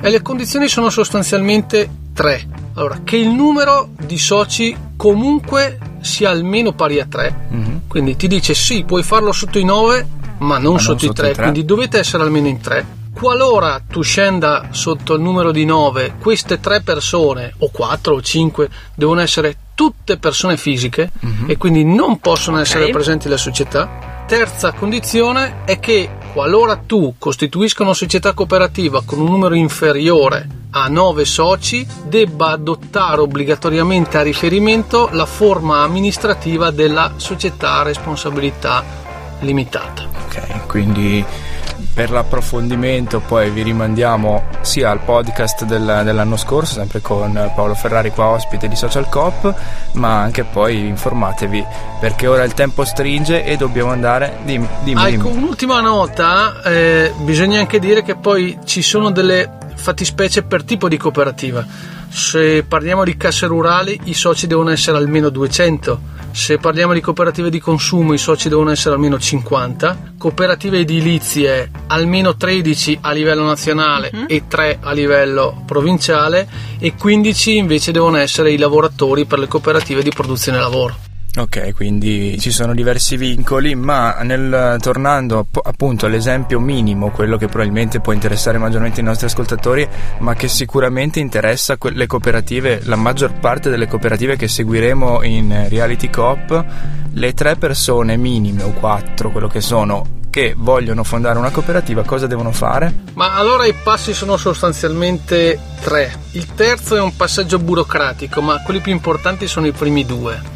E 0.00 0.10
le 0.10 0.22
condizioni 0.22 0.68
sono 0.68 0.90
sostanzialmente 0.90 1.88
tre. 2.12 2.46
Allora, 2.74 3.00
che 3.02 3.16
il 3.16 3.28
numero 3.28 3.90
di 4.04 4.18
soci 4.18 4.76
comunque 4.96 5.78
sia 6.00 6.30
almeno 6.30 6.72
pari 6.72 7.00
a 7.00 7.06
3. 7.06 7.48
Mm-hmm. 7.52 7.76
Quindi 7.88 8.16
ti 8.16 8.28
dice 8.28 8.54
sì, 8.54 8.84
puoi 8.84 9.02
farlo 9.02 9.32
sotto 9.32 9.58
i 9.58 9.64
9, 9.64 10.06
ma 10.38 10.58
non, 10.58 10.74
ma 10.74 10.78
sotto, 10.78 11.06
non 11.06 11.12
i 11.12 11.14
3, 11.14 11.34
quindi 11.34 11.64
dovete 11.64 11.98
essere 11.98 12.22
almeno 12.22 12.48
in 12.48 12.60
3. 12.60 12.94
Qualora 13.12 13.80
tu 13.88 14.02
scenda 14.02 14.68
sotto 14.72 15.14
il 15.14 15.22
numero 15.22 15.50
di 15.50 15.64
9, 15.64 16.16
queste 16.20 16.60
tre 16.60 16.82
persone, 16.82 17.54
o 17.58 17.70
4 17.72 18.14
o 18.14 18.20
5, 18.20 18.68
devono 18.94 19.20
essere 19.20 19.56
tutte 19.76 20.16
persone 20.16 20.56
fisiche 20.56 21.12
mm-hmm. 21.24 21.50
e 21.50 21.56
quindi 21.58 21.84
non 21.84 22.18
possono 22.18 22.58
okay. 22.58 22.68
essere 22.68 22.90
presenti 22.90 23.26
nella 23.26 23.38
società. 23.38 24.24
Terza 24.26 24.72
condizione 24.72 25.64
è 25.64 25.78
che 25.78 26.10
qualora 26.32 26.76
tu 26.76 27.14
costituisca 27.18 27.84
una 27.84 27.94
società 27.94 28.32
cooperativa 28.32 29.02
con 29.04 29.20
un 29.20 29.30
numero 29.30 29.54
inferiore 29.54 30.48
a 30.70 30.88
9 30.88 31.24
soci, 31.24 31.86
debba 32.04 32.50
adottare 32.50 33.20
obbligatoriamente 33.20 34.18
a 34.18 34.22
riferimento 34.22 35.08
la 35.12 35.26
forma 35.26 35.82
amministrativa 35.82 36.70
della 36.70 37.12
società 37.16 37.74
a 37.78 37.82
responsabilità 37.82 38.84
limitata. 39.40 40.06
Ok, 40.26 40.66
quindi 40.66 41.24
per 41.96 42.10
l'approfondimento 42.10 43.20
poi 43.20 43.48
vi 43.48 43.62
rimandiamo 43.62 44.48
sia 44.60 44.90
al 44.90 45.00
podcast 45.00 45.64
del, 45.64 46.02
dell'anno 46.04 46.36
scorso, 46.36 46.74
sempre 46.74 47.00
con 47.00 47.32
Paolo 47.54 47.74
Ferrari 47.74 48.10
qua 48.10 48.26
ospite 48.26 48.68
di 48.68 48.76
Social 48.76 49.08
Coop, 49.08 49.54
ma 49.92 50.20
anche 50.20 50.44
poi 50.44 50.88
informatevi 50.88 51.64
perché 51.98 52.26
ora 52.26 52.44
il 52.44 52.52
tempo 52.52 52.84
stringe 52.84 53.44
e 53.44 53.56
dobbiamo 53.56 53.92
andare. 53.92 54.40
Dimmi, 54.44 54.68
dimmi, 54.84 55.14
ecco, 55.14 55.28
un'ultima 55.28 55.80
nota, 55.80 56.60
eh, 56.64 57.14
bisogna 57.22 57.60
anche 57.60 57.78
dire 57.78 58.02
che 58.02 58.14
poi 58.14 58.58
ci 58.66 58.82
sono 58.82 59.10
delle 59.10 59.56
fattispecie 59.74 60.42
per 60.42 60.64
tipo 60.64 60.90
di 60.90 60.98
cooperativa. 60.98 61.64
Se 62.10 62.62
parliamo 62.64 63.04
di 63.04 63.16
casse 63.16 63.46
rurali, 63.46 63.98
i 64.04 64.12
soci 64.12 64.46
devono 64.46 64.68
essere 64.68 64.98
almeno 64.98 65.30
200 65.30 66.15
se 66.36 66.58
parliamo 66.58 66.92
di 66.92 67.00
cooperative 67.00 67.48
di 67.48 67.58
consumo 67.58 68.12
i 68.12 68.18
soci 68.18 68.50
devono 68.50 68.70
essere 68.70 68.94
almeno 68.94 69.18
50, 69.18 70.12
cooperative 70.18 70.80
edilizie 70.80 71.70
almeno 71.86 72.36
13 72.36 72.98
a 73.00 73.12
livello 73.12 73.42
nazionale 73.42 74.10
uh-huh. 74.12 74.24
e 74.28 74.42
3 74.46 74.80
a 74.82 74.92
livello 74.92 75.62
provinciale 75.64 76.46
e 76.78 76.94
15 76.94 77.56
invece 77.56 77.90
devono 77.90 78.18
essere 78.18 78.52
i 78.52 78.58
lavoratori 78.58 79.24
per 79.24 79.38
le 79.38 79.48
cooperative 79.48 80.02
di 80.02 80.10
produzione 80.10 80.58
lavoro. 80.58 81.05
Ok, 81.38 81.74
quindi 81.74 82.40
ci 82.40 82.50
sono 82.50 82.72
diversi 82.72 83.18
vincoli, 83.18 83.74
ma 83.74 84.20
nel, 84.22 84.78
tornando 84.80 85.46
appunto 85.64 86.06
all'esempio 86.06 86.58
minimo, 86.58 87.10
quello 87.10 87.36
che 87.36 87.46
probabilmente 87.46 88.00
può 88.00 88.14
interessare 88.14 88.56
maggiormente 88.56 89.00
i 89.00 89.04
nostri 89.04 89.26
ascoltatori, 89.26 89.86
ma 90.20 90.34
che 90.34 90.48
sicuramente 90.48 91.20
interessa 91.20 91.76
le 91.78 92.06
cooperative, 92.06 92.80
la 92.84 92.96
maggior 92.96 93.38
parte 93.38 93.68
delle 93.68 93.86
cooperative 93.86 94.36
che 94.36 94.48
seguiremo 94.48 95.22
in 95.24 95.66
Reality 95.68 96.08
Coop, 96.08 96.64
le 97.12 97.34
tre 97.34 97.56
persone 97.56 98.16
minime 98.16 98.62
o 98.62 98.70
quattro, 98.70 99.30
quello 99.30 99.48
che 99.48 99.60
sono, 99.60 100.06
che 100.30 100.54
vogliono 100.56 101.04
fondare 101.04 101.38
una 101.38 101.50
cooperativa, 101.50 102.02
cosa 102.02 102.26
devono 102.26 102.50
fare? 102.50 102.94
Ma 103.12 103.34
allora 103.34 103.66
i 103.66 103.74
passi 103.74 104.14
sono 104.14 104.38
sostanzialmente 104.38 105.58
tre. 105.82 106.14
Il 106.30 106.54
terzo 106.54 106.96
è 106.96 107.00
un 107.00 107.14
passaggio 107.14 107.58
burocratico, 107.58 108.40
ma 108.40 108.62
quelli 108.62 108.80
più 108.80 108.92
importanti 108.92 109.46
sono 109.46 109.66
i 109.66 109.72
primi 109.72 110.06
due 110.06 110.54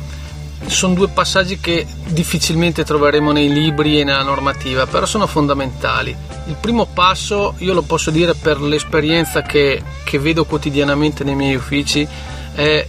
sono 0.66 0.94
due 0.94 1.08
passaggi 1.08 1.58
che 1.58 1.86
difficilmente 2.08 2.84
troveremo 2.84 3.32
nei 3.32 3.52
libri 3.52 4.00
e 4.00 4.04
nella 4.04 4.22
normativa, 4.22 4.86
però 4.86 5.06
sono 5.06 5.26
fondamentali. 5.26 6.16
Il 6.46 6.56
primo 6.60 6.86
passo, 6.86 7.54
io 7.58 7.74
lo 7.74 7.82
posso 7.82 8.10
dire 8.10 8.34
per 8.34 8.60
l'esperienza 8.60 9.42
che, 9.42 9.82
che 10.04 10.18
vedo 10.18 10.44
quotidianamente 10.44 11.24
nei 11.24 11.34
miei 11.34 11.54
uffici, 11.54 12.06
è 12.54 12.86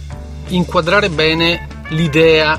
inquadrare 0.48 1.08
bene 1.08 1.68
l'idea 1.88 2.58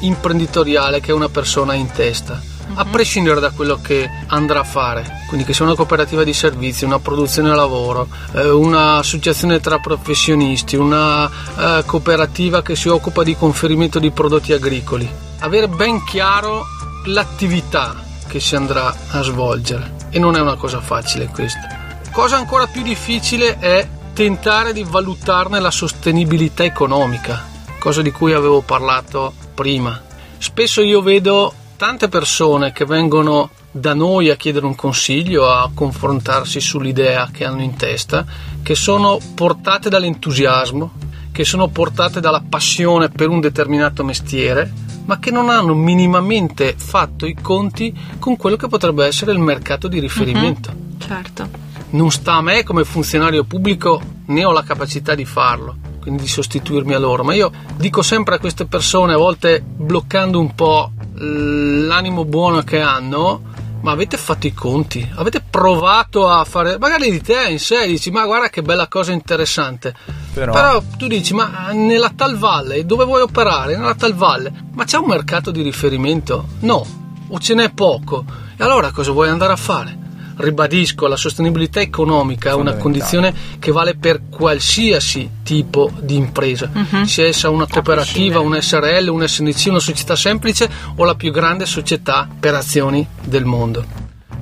imprenditoriale 0.00 1.00
che 1.00 1.12
una 1.12 1.28
persona 1.28 1.72
ha 1.72 1.76
in 1.76 1.90
testa, 1.90 2.40
a 2.80 2.84
prescindere 2.84 3.40
da 3.40 3.50
quello 3.50 3.80
che 3.82 4.08
andrà 4.28 4.60
a 4.60 4.64
fare, 4.64 5.24
quindi 5.26 5.44
che 5.44 5.52
sia 5.52 5.64
una 5.64 5.74
cooperativa 5.74 6.22
di 6.22 6.32
servizi, 6.32 6.84
una 6.84 7.00
produzione 7.00 7.52
lavoro, 7.52 8.06
eh, 8.32 8.48
un'associazione 8.48 9.58
tra 9.58 9.78
professionisti, 9.78 10.76
una 10.76 11.28
eh, 11.28 11.82
cooperativa 11.84 12.62
che 12.62 12.76
si 12.76 12.88
occupa 12.88 13.24
di 13.24 13.36
conferimento 13.36 13.98
di 13.98 14.12
prodotti 14.12 14.52
agricoli. 14.52 15.10
Avere 15.40 15.66
ben 15.66 16.04
chiaro 16.04 16.66
l'attività 17.06 17.96
che 18.28 18.38
si 18.38 18.54
andrà 18.54 18.94
a 19.10 19.22
svolgere 19.22 19.96
e 20.10 20.20
non 20.20 20.36
è 20.36 20.40
una 20.40 20.54
cosa 20.54 20.80
facile 20.80 21.26
questa. 21.26 21.96
Cosa 22.12 22.36
ancora 22.36 22.68
più 22.68 22.82
difficile 22.82 23.58
è 23.58 23.88
tentare 24.12 24.72
di 24.72 24.84
valutarne 24.88 25.58
la 25.58 25.72
sostenibilità 25.72 26.62
economica, 26.62 27.44
cosa 27.80 28.02
di 28.02 28.12
cui 28.12 28.34
avevo 28.34 28.60
parlato 28.60 29.34
prima. 29.52 30.00
Spesso 30.38 30.80
io 30.80 31.02
vedo 31.02 31.52
tante 31.78 32.08
persone 32.08 32.72
che 32.72 32.84
vengono 32.84 33.50
da 33.70 33.94
noi 33.94 34.30
a 34.30 34.34
chiedere 34.34 34.66
un 34.66 34.74
consiglio, 34.74 35.48
a 35.48 35.70
confrontarsi 35.72 36.60
sull'idea 36.60 37.30
che 37.32 37.44
hanno 37.44 37.62
in 37.62 37.76
testa, 37.76 38.26
che 38.64 38.74
sono 38.74 39.20
portate 39.36 39.88
dall'entusiasmo, 39.88 40.90
che 41.30 41.44
sono 41.44 41.68
portate 41.68 42.18
dalla 42.18 42.42
passione 42.46 43.10
per 43.10 43.28
un 43.28 43.38
determinato 43.38 44.02
mestiere, 44.02 44.72
ma 45.04 45.20
che 45.20 45.30
non 45.30 45.50
hanno 45.50 45.72
minimamente 45.72 46.74
fatto 46.76 47.26
i 47.26 47.36
conti 47.40 47.96
con 48.18 48.36
quello 48.36 48.56
che 48.56 48.66
potrebbe 48.66 49.06
essere 49.06 49.30
il 49.30 49.38
mercato 49.38 49.86
di 49.86 50.00
riferimento. 50.00 50.72
Certo. 50.98 51.48
Non 51.90 52.10
sta 52.10 52.34
a 52.34 52.42
me 52.42 52.64
come 52.64 52.82
funzionario 52.82 53.44
pubblico 53.44 54.02
né 54.26 54.44
ho 54.44 54.50
la 54.50 54.64
capacità 54.64 55.14
di 55.14 55.24
farlo, 55.24 55.76
quindi 56.00 56.22
di 56.22 56.28
sostituirmi 56.28 56.92
a 56.92 56.98
loro, 56.98 57.22
ma 57.22 57.34
io 57.34 57.52
dico 57.76 58.02
sempre 58.02 58.34
a 58.34 58.38
queste 58.40 58.66
persone, 58.66 59.12
a 59.12 59.16
volte 59.16 59.62
bloccando 59.64 60.40
un 60.40 60.56
po' 60.56 60.90
l'animo 61.18 62.24
buono 62.24 62.62
che 62.62 62.80
hanno, 62.80 63.42
ma 63.80 63.90
avete 63.92 64.16
fatto 64.16 64.46
i 64.46 64.52
conti? 64.52 65.08
Avete 65.16 65.40
provato 65.48 66.28
a 66.28 66.44
fare, 66.44 66.78
magari 66.78 67.10
di 67.10 67.20
te 67.20 67.48
in 67.48 67.58
sé 67.58 67.86
dici, 67.86 68.10
ma 68.10 68.24
guarda 68.26 68.48
che 68.48 68.62
bella 68.62 68.88
cosa 68.88 69.12
interessante. 69.12 69.94
Però- 70.32 70.52
Però 70.52 70.82
tu 70.96 71.06
dici, 71.06 71.34
ma 71.34 71.70
nella 71.72 72.12
tal 72.14 72.36
valle, 72.36 72.84
dove 72.86 73.04
vuoi 73.04 73.22
operare? 73.22 73.76
Nella 73.76 73.94
tal 73.94 74.14
valle, 74.14 74.52
ma 74.74 74.84
c'è 74.84 74.98
un 74.98 75.06
mercato 75.06 75.50
di 75.50 75.62
riferimento? 75.62 76.46
No, 76.60 76.84
o 77.28 77.38
ce 77.38 77.54
n'è 77.54 77.70
poco. 77.70 78.24
E 78.56 78.62
allora 78.64 78.90
cosa 78.90 79.12
vuoi 79.12 79.28
andare 79.28 79.52
a 79.52 79.56
fare? 79.56 79.96
Ribadisco, 80.38 81.08
la 81.08 81.16
sostenibilità 81.16 81.80
economica 81.80 82.50
è 82.50 82.54
una 82.54 82.76
condizione 82.76 83.34
che 83.58 83.72
vale 83.72 83.96
per 83.96 84.22
qualsiasi 84.30 85.28
tipo 85.42 85.90
di 86.00 86.14
impresa, 86.14 86.70
sia 87.04 87.26
essa 87.26 87.50
una 87.50 87.66
cooperativa, 87.66 88.38
un 88.38 88.56
SRL, 88.60 89.08
un 89.08 89.26
SNC, 89.26 89.66
una 89.68 89.80
società 89.80 90.14
semplice 90.14 90.70
o 90.94 91.04
la 91.04 91.16
più 91.16 91.32
grande 91.32 91.66
società 91.66 92.28
per 92.38 92.54
azioni 92.54 93.04
del 93.24 93.44
mondo. 93.44 93.84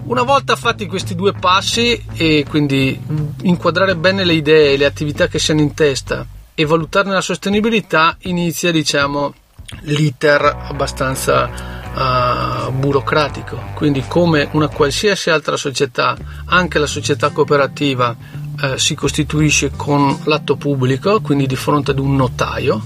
Una 0.05 0.23
volta 0.23 0.55
fatti 0.55 0.87
questi 0.87 1.15
due 1.15 1.33
passi 1.33 2.05
e 2.13 2.45
quindi 2.49 3.01
inquadrare 3.43 3.97
bene 3.97 4.25
le 4.25 4.35
idee 4.35 4.75
e 4.75 4.77
le 4.77 4.85
attività 4.85 5.29
che 5.29 5.39
si 5.39 5.51
hanno 5.51 5.63
in 5.63 5.75
testa 5.75 6.27
e 6.55 6.65
valutarne 6.65 7.13
la 7.13 7.21
sostenibilità, 7.23 8.17
inizia 8.21 8.71
diciamo 8.71 9.35
l'iter 9.81 10.45
abbastanza 10.69 11.85
eh, 11.97 12.71
burocratico. 12.73 13.61
Quindi 13.75 14.05
come 14.07 14.49
una 14.53 14.69
qualsiasi 14.69 15.31
altra 15.31 15.57
società, 15.57 16.17
anche 16.47 16.79
la 16.79 16.87
società 16.87 17.31
cooperativa 17.31 18.15
eh, 18.63 18.79
si 18.79 18.95
costituisce 18.95 19.71
con 19.77 20.19
l'atto 20.25 20.57
pubblico, 20.57 21.21
quindi 21.21 21.47
di 21.47 21.57
fronte 21.57 21.91
ad 21.93 21.99
un 21.99 22.17
notaio. 22.17 22.83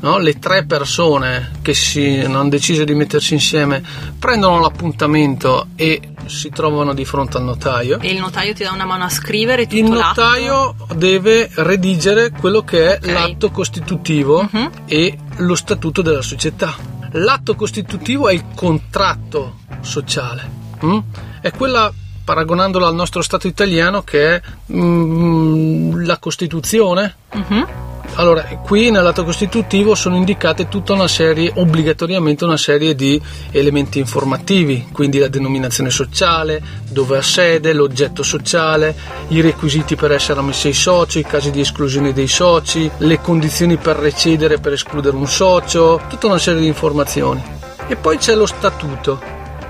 no? 0.00 0.18
Le 0.18 0.38
tre 0.38 0.64
persone 0.64 1.52
che 1.62 1.72
si, 1.74 2.20
hanno 2.24 2.48
deciso 2.48 2.84
di 2.84 2.94
mettersi 2.94 3.34
insieme 3.34 3.82
prendono 4.18 4.58
l'appuntamento 4.60 5.68
e 5.76 6.00
si 6.26 6.50
trovano 6.50 6.94
di 6.94 7.04
fronte 7.04 7.36
al 7.38 7.44
notaio. 7.44 7.98
E 8.00 8.10
il 8.12 8.18
notaio 8.20 8.54
ti 8.54 8.62
dà 8.64 8.70
una 8.72 8.84
mano 8.84 9.04
a 9.04 9.08
scrivere 9.08 9.66
tutto 9.66 9.76
Il 9.76 9.92
l'atto? 9.92 10.20
notaio 10.22 10.74
deve 10.94 11.50
redigere 11.54 12.30
quello 12.30 12.62
che 12.62 12.96
è 12.96 12.98
Ok. 13.02 13.06
l'atto 13.12 13.50
costitutivo 13.50 14.48
Mhm. 14.50 14.70
e 14.86 15.18
lo 15.38 15.54
statuto 15.56 16.00
della 16.02 16.22
società. 16.22 16.74
L'atto 17.12 17.54
costitutivo 17.54 18.28
è 18.28 18.32
il 18.32 18.44
contratto 18.54 19.58
sociale, 19.80 20.50
mm? 20.84 20.98
è 21.40 21.50
quella, 21.50 21.92
paragonandola 22.24 22.86
al 22.86 22.94
nostro 22.94 23.20
Stato 23.20 23.46
italiano, 23.46 24.02
che 24.02 24.36
è 24.36 24.42
mm, 24.72 26.04
la 26.04 26.18
Costituzione. 26.18 27.14
Mhm. 27.34 27.91
Allora, 28.16 28.42
qui 28.42 28.90
nell'atto 28.90 29.24
costitutivo 29.24 29.94
sono 29.94 30.16
indicate 30.16 30.68
tutta 30.68 30.92
una 30.92 31.08
serie, 31.08 31.50
obbligatoriamente 31.54 32.44
una 32.44 32.58
serie 32.58 32.94
di 32.94 33.20
elementi 33.50 33.98
informativi, 33.98 34.88
quindi 34.92 35.18
la 35.18 35.28
denominazione 35.28 35.88
sociale, 35.88 36.62
dove 36.90 37.16
ha 37.16 37.22
sede, 37.22 37.72
l'oggetto 37.72 38.22
sociale, 38.22 38.94
i 39.28 39.40
requisiti 39.40 39.96
per 39.96 40.12
essere 40.12 40.40
ammessi 40.40 40.66
ai 40.66 40.74
soci, 40.74 41.20
i 41.20 41.24
casi 41.24 41.50
di 41.50 41.60
esclusione 41.60 42.12
dei 42.12 42.28
soci, 42.28 42.90
le 42.98 43.18
condizioni 43.22 43.78
per 43.78 43.96
recedere 43.96 44.58
per 44.58 44.74
escludere 44.74 45.16
un 45.16 45.26
socio, 45.26 46.02
tutta 46.08 46.26
una 46.26 46.38
serie 46.38 46.60
di 46.60 46.66
informazioni. 46.66 47.42
E 47.88 47.96
poi 47.96 48.18
c'è 48.18 48.34
lo 48.34 48.46
statuto. 48.46 49.20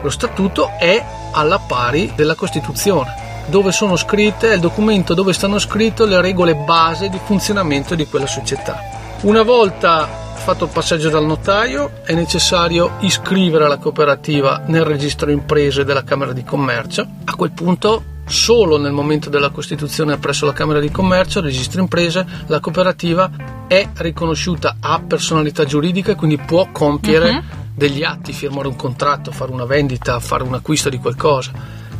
Lo 0.02 0.10
statuto 0.10 0.72
è 0.80 1.02
alla 1.32 1.60
pari 1.60 2.12
della 2.16 2.34
Costituzione 2.34 3.30
dove 3.46 3.72
sono 3.72 3.96
scritte, 3.96 4.50
è 4.50 4.54
il 4.54 4.60
documento 4.60 5.14
dove 5.14 5.32
stanno 5.32 5.58
scritte 5.58 6.06
le 6.06 6.20
regole 6.20 6.54
base 6.54 7.08
di 7.08 7.18
funzionamento 7.24 7.94
di 7.94 8.06
quella 8.06 8.26
società. 8.26 8.78
Una 9.22 9.42
volta 9.42 10.22
fatto 10.42 10.64
il 10.64 10.70
passaggio 10.70 11.08
dal 11.08 11.24
notaio 11.24 12.02
è 12.02 12.14
necessario 12.14 12.96
iscrivere 13.00 13.68
la 13.68 13.76
cooperativa 13.76 14.64
nel 14.66 14.82
registro 14.82 15.30
imprese 15.30 15.84
della 15.84 16.02
Camera 16.02 16.32
di 16.32 16.42
Commercio. 16.42 17.06
A 17.24 17.36
quel 17.36 17.52
punto 17.52 18.02
solo 18.26 18.76
nel 18.76 18.90
momento 18.90 19.30
della 19.30 19.50
costituzione 19.50 20.16
presso 20.16 20.44
la 20.44 20.52
Camera 20.52 20.80
di 20.80 20.90
Commercio, 20.90 21.40
registro 21.40 21.80
imprese, 21.80 22.26
la 22.46 22.58
cooperativa 22.58 23.30
è 23.68 23.88
riconosciuta 23.98 24.78
a 24.80 25.00
personalità 25.00 25.64
giuridica 25.64 26.10
e 26.10 26.16
quindi 26.16 26.38
può 26.38 26.68
compiere 26.72 27.60
degli 27.72 28.02
atti, 28.02 28.32
firmare 28.32 28.66
un 28.66 28.76
contratto, 28.76 29.30
fare 29.30 29.52
una 29.52 29.64
vendita, 29.64 30.18
fare 30.18 30.42
un 30.42 30.54
acquisto 30.54 30.88
di 30.88 30.98
qualcosa. 30.98 31.52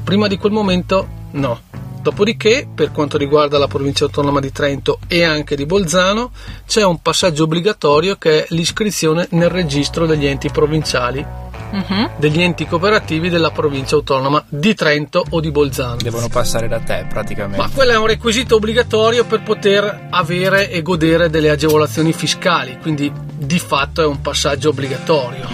Prima 0.03 0.27
di 0.27 0.37
quel 0.37 0.51
momento 0.51 1.21
no. 1.33 1.61
Dopodiché, 2.03 2.67
per 2.75 2.91
quanto 2.91 3.17
riguarda 3.17 3.59
la 3.59 3.69
provincia 3.69 4.05
autonoma 4.05 4.41
di 4.41 4.51
Trento 4.51 4.99
e 5.07 5.23
anche 5.23 5.55
di 5.55 5.67
Bolzano, 5.67 6.33
c'è 6.67 6.83
un 6.85 7.01
passaggio 7.01 7.45
obbligatorio 7.45 8.17
che 8.17 8.43
è 8.43 8.47
l'iscrizione 8.51 9.29
nel 9.31 9.49
registro 9.49 10.05
degli 10.05 10.27
enti 10.27 10.51
provinciali, 10.51 11.25
Mhm. 11.73 12.11
degli 12.17 12.43
enti 12.43 12.67
cooperativi 12.67 13.29
della 13.29 13.53
provincia 13.53 13.95
autonoma 13.95 14.45
di 14.49 14.75
Trento 14.75 15.25
o 15.31 15.41
di 15.41 15.53
Bolzano. 15.53 15.95
Devono 16.03 16.29
passare 16.29 16.67
da 16.67 16.81
te 16.81 17.07
praticamente. 17.09 17.57
Ma 17.59 17.71
quello 17.73 17.93
è 17.93 17.97
un 17.97 18.07
requisito 18.09 18.57
obbligatorio 18.57 19.25
per 19.25 19.43
poter 19.43 20.09
avere 20.11 20.71
e 20.71 20.83
godere 20.83 21.31
delle 21.31 21.51
agevolazioni 21.51 22.13
fiscali, 22.13 22.79
quindi 22.83 23.13
di 23.37 23.59
fatto 23.61 24.03
è 24.03 24.07
un 24.07 24.21
passaggio 24.21 24.71
obbligatorio. 24.71 25.47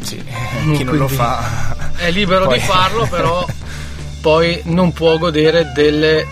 Sì, 0.00 0.16
chi 0.74 0.84
non 0.84 0.96
lo 0.96 1.04
Quindi- 1.04 1.14
fa 1.14 1.74
È 1.96 2.10
libero 2.10 2.44
Poi- 2.46 2.58
di 2.58 2.64
farlo, 2.64 3.06
però 3.08 3.44
poi 4.26 4.60
non 4.64 4.92
può 4.92 5.18
godere 5.18 5.70
delle 5.72 6.26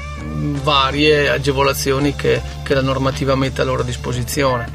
varie 0.65 1.29
agevolazioni 1.29 2.17
che, 2.17 2.43
che 2.65 2.75
la 2.75 2.83
normativa 2.83 3.37
mette 3.37 3.61
a 3.61 3.65
loro 3.65 3.85
disposizione. 3.85 4.69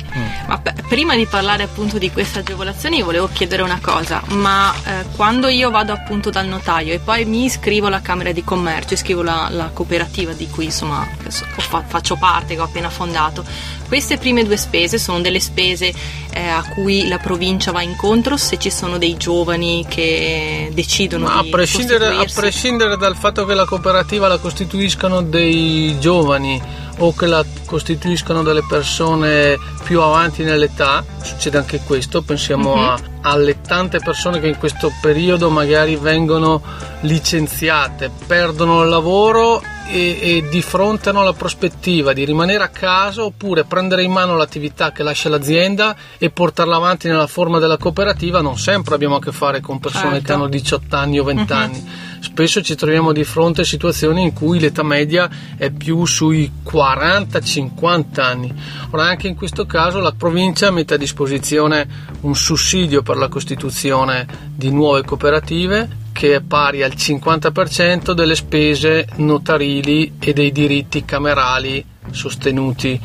Ma 0.47 0.57
p- 0.59 0.87
prima 0.87 1.15
di 1.17 1.25
parlare 1.25 1.63
appunto 1.63 1.97
di 1.97 2.09
queste 2.11 2.39
agevolazioni 2.39 3.01
volevo 3.01 3.27
chiedere 3.33 3.63
una 3.63 3.79
cosa, 3.81 4.21
ma 4.27 4.73
eh, 4.85 5.05
quando 5.15 5.49
io 5.49 5.69
vado 5.69 5.91
appunto 5.91 6.29
dal 6.29 6.47
notaio 6.47 6.93
e 6.93 6.99
poi 6.99 7.25
mi 7.25 7.43
iscrivo 7.43 7.87
alla 7.87 8.01
Camera 8.01 8.31
di 8.31 8.43
Commercio, 8.43 8.93
iscrivo 8.93 9.21
la, 9.21 9.49
la 9.51 9.71
cooperativa 9.73 10.31
di 10.31 10.47
cui 10.47 10.65
insomma 10.65 11.05
so- 11.27 11.45
fa- 11.57 11.83
faccio 11.85 12.15
parte, 12.15 12.55
che 12.55 12.61
ho 12.61 12.65
appena 12.65 12.89
fondato, 12.89 13.43
queste 13.89 14.17
prime 14.17 14.43
due 14.43 14.55
spese 14.55 14.99
sono 14.99 15.19
delle 15.19 15.39
spese 15.39 15.91
eh, 16.31 16.47
a 16.47 16.63
cui 16.63 17.07
la 17.07 17.17
provincia 17.17 17.71
va 17.71 17.81
incontro 17.81 18.37
se 18.37 18.59
ci 18.59 18.69
sono 18.69 18.99
dei 18.99 19.17
giovani 19.17 19.85
che 19.89 20.69
decidono 20.73 21.25
Ma 21.25 21.39
a 21.39 21.41
di 21.41 21.49
prescindere, 21.49 22.07
a 22.07 22.25
prescindere 22.31 22.97
dal 22.97 23.15
fatto 23.15 23.45
che 23.45 23.55
la 23.55 23.65
cooperativa 23.65 24.27
la 24.27 24.37
costituiscano 24.37 25.23
dei 25.23 25.97
giovani 25.99 26.61
o 26.99 27.13
che 27.13 27.25
la 27.27 27.43
costituiscano 27.65 28.43
delle 28.43 28.63
persone 28.67 29.57
più 29.83 30.01
avanti 30.01 30.43
nell'età, 30.43 31.03
succede 31.21 31.57
anche 31.57 31.79
questo, 31.85 32.21
pensiamo 32.21 32.75
Mhm. 32.75 32.83
a 32.83 32.99
alle 33.21 33.61
tante 33.61 33.99
persone 33.99 34.39
che 34.39 34.47
in 34.47 34.57
questo 34.57 34.91
periodo 35.01 35.49
magari 35.49 35.95
vengono 35.95 36.61
licenziate, 37.01 38.09
perdono 38.27 38.83
il 38.83 38.89
lavoro 38.89 39.61
e, 39.91 40.19
e, 40.21 40.45
di 40.49 40.61
fronte 40.61 41.09
hanno 41.09 41.23
la 41.23 41.33
prospettiva 41.33 42.13
di 42.13 42.23
rimanere 42.23 42.63
a 42.63 42.67
casa 42.67 43.23
oppure 43.23 43.63
prendere 43.63 44.03
in 44.03 44.11
mano 44.11 44.37
l'attività 44.37 44.91
che 44.91 45.01
lascia 45.03 45.29
l'azienda 45.29 45.95
e 46.17 46.29
portarla 46.29 46.75
avanti 46.75 47.07
nella 47.07 47.25
forma 47.27 47.57
della 47.59 47.77
cooperativa, 47.77 48.41
non 48.41 48.57
sempre 48.57 48.95
abbiamo 48.95 49.15
a 49.15 49.19
che 49.19 49.31
fare 49.31 49.61
con 49.61 49.79
persone 49.79 50.11
Certo. 50.11 50.25
che 50.25 50.33
hanno 50.33 50.47
18 50.47 50.95
anni 50.95 51.19
o 51.19 51.23
20 51.23 51.53
Mhm. 51.53 51.59
anni. 51.59 51.89
Spesso 52.21 52.61
ci 52.61 52.75
troviamo 52.75 53.13
di 53.13 53.23
fronte 53.23 53.61
a 53.61 53.63
situazioni 53.63 54.21
in 54.23 54.33
cui 54.33 54.59
l'età 54.59 54.83
media 54.83 55.29
è 55.57 55.71
più 55.71 56.05
sui 56.05 56.51
40-50 56.63 58.21
anni. 58.25 58.53
Ora 58.91 59.05
anche 59.05 59.27
in 59.27 59.35
questo 59.35 59.65
caso 59.65 59.99
la 59.99 60.11
provincia 60.15 60.69
mette 60.69 60.95
a 60.95 60.97
disposizione 60.97 61.87
un 62.21 62.35
sussidio 62.35 63.01
per 63.09 63.17
la 63.17 63.27
costituzione 63.27 64.27
di 64.53 64.69
nuove 64.69 65.03
cooperative 65.03 65.89
che 66.11 66.35
è 66.35 66.41
pari 66.41 66.83
al 66.83 66.91
50% 66.91 68.11
delle 68.11 68.35
spese 68.35 69.07
notarili 69.15 70.13
e 70.19 70.31
dei 70.33 70.51
diritti 70.51 71.03
camerali 71.05 71.83
sostenuti. 72.11 72.99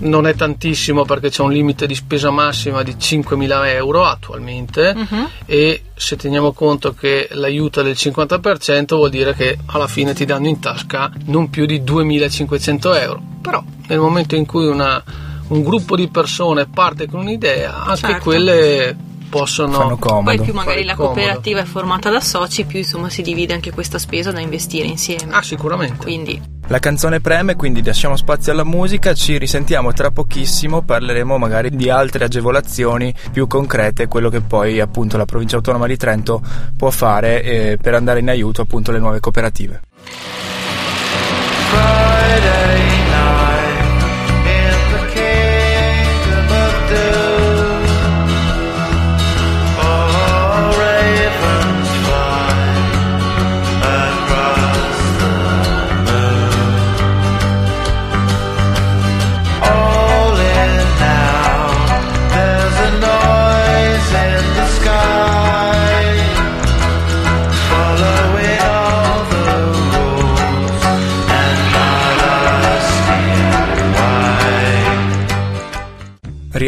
Non 0.00 0.28
è 0.28 0.36
tantissimo 0.36 1.04
perché 1.04 1.30
c'è 1.30 1.42
un 1.42 1.50
limite 1.50 1.88
di 1.88 1.96
spesa 1.96 2.30
massima 2.30 2.84
di 2.84 2.94
5.000 2.96 3.68
euro 3.72 4.04
attualmente 4.04 4.94
Mhm. 4.94 5.28
e 5.46 5.82
se 5.94 6.14
teniamo 6.14 6.52
conto 6.52 6.94
che 6.94 7.28
l'aiuto 7.32 7.80
è 7.80 7.82
del 7.82 7.96
50% 7.96 8.94
vuol 8.96 9.10
dire 9.10 9.34
che 9.34 9.58
alla 9.66 9.88
fine 9.88 10.14
ti 10.14 10.24
danno 10.24 10.46
in 10.46 10.60
tasca 10.60 11.10
non 11.24 11.50
più 11.50 11.66
di 11.66 11.82
2.500 11.82 12.94
euro. 12.94 13.20
Però 13.42 13.60
nel 13.88 13.98
momento 13.98 14.36
in 14.36 14.46
cui 14.46 14.66
una- 14.68 15.02
un 15.48 15.62
gruppo 15.64 15.96
di 15.96 16.06
persone 16.08 16.66
parte 16.66 17.08
con 17.08 17.20
un'idea, 17.20 17.82
anche 17.84 17.96
Certo. 18.06 18.22
quelle 18.22 18.96
possono... 19.30 19.72
Fanno 19.72 19.96
comodo. 19.96 20.36
Poi 20.36 20.40
più 20.44 20.52
magari 20.52 20.84
la 20.84 20.94
comodo. 20.94 21.14
cooperativa 21.14 21.60
è 21.60 21.64
formata 21.64 22.10
da 22.10 22.20
soci, 22.20 22.64
più 22.66 22.78
insomma 22.78 23.08
si 23.08 23.22
divide 23.22 23.54
anche 23.54 23.70
questa 23.72 23.98
spesa 23.98 24.30
da 24.32 24.40
investire 24.40 24.86
insieme. 24.86 25.32
Ah, 25.32 25.42
sicuramente. 25.42 25.96
Quindi 25.96 26.38
La 26.66 26.78
canzone 26.78 27.20
preme, 27.20 27.56
quindi 27.56 27.82
lasciamo 27.82 28.16
spazio 28.16 28.52
alla 28.52 28.64
musica, 28.64 29.14
ci 29.14 29.38
risentiamo 29.38 29.92
tra 29.92 30.10
pochissimo, 30.10 30.82
parleremo 30.82 31.38
magari 31.38 31.70
di 31.70 31.88
altre 31.88 32.24
agevolazioni 32.24 33.14
più 33.32 33.46
concrete, 33.46 34.08
quello 34.08 34.28
che 34.28 34.40
poi 34.40 34.78
appunto 34.80 35.16
la 35.16 35.24
provincia 35.24 35.56
autonoma 35.56 35.86
di 35.86 35.96
Trento 35.96 36.42
può 36.76 36.90
fare 36.90 37.42
eh, 37.42 37.78
per 37.80 37.94
andare 37.94 38.20
in 38.20 38.28
aiuto 38.28 38.60
appunto 38.60 38.90
alle 38.90 39.00
nuove 39.00 39.20
cooperative. 39.20 39.80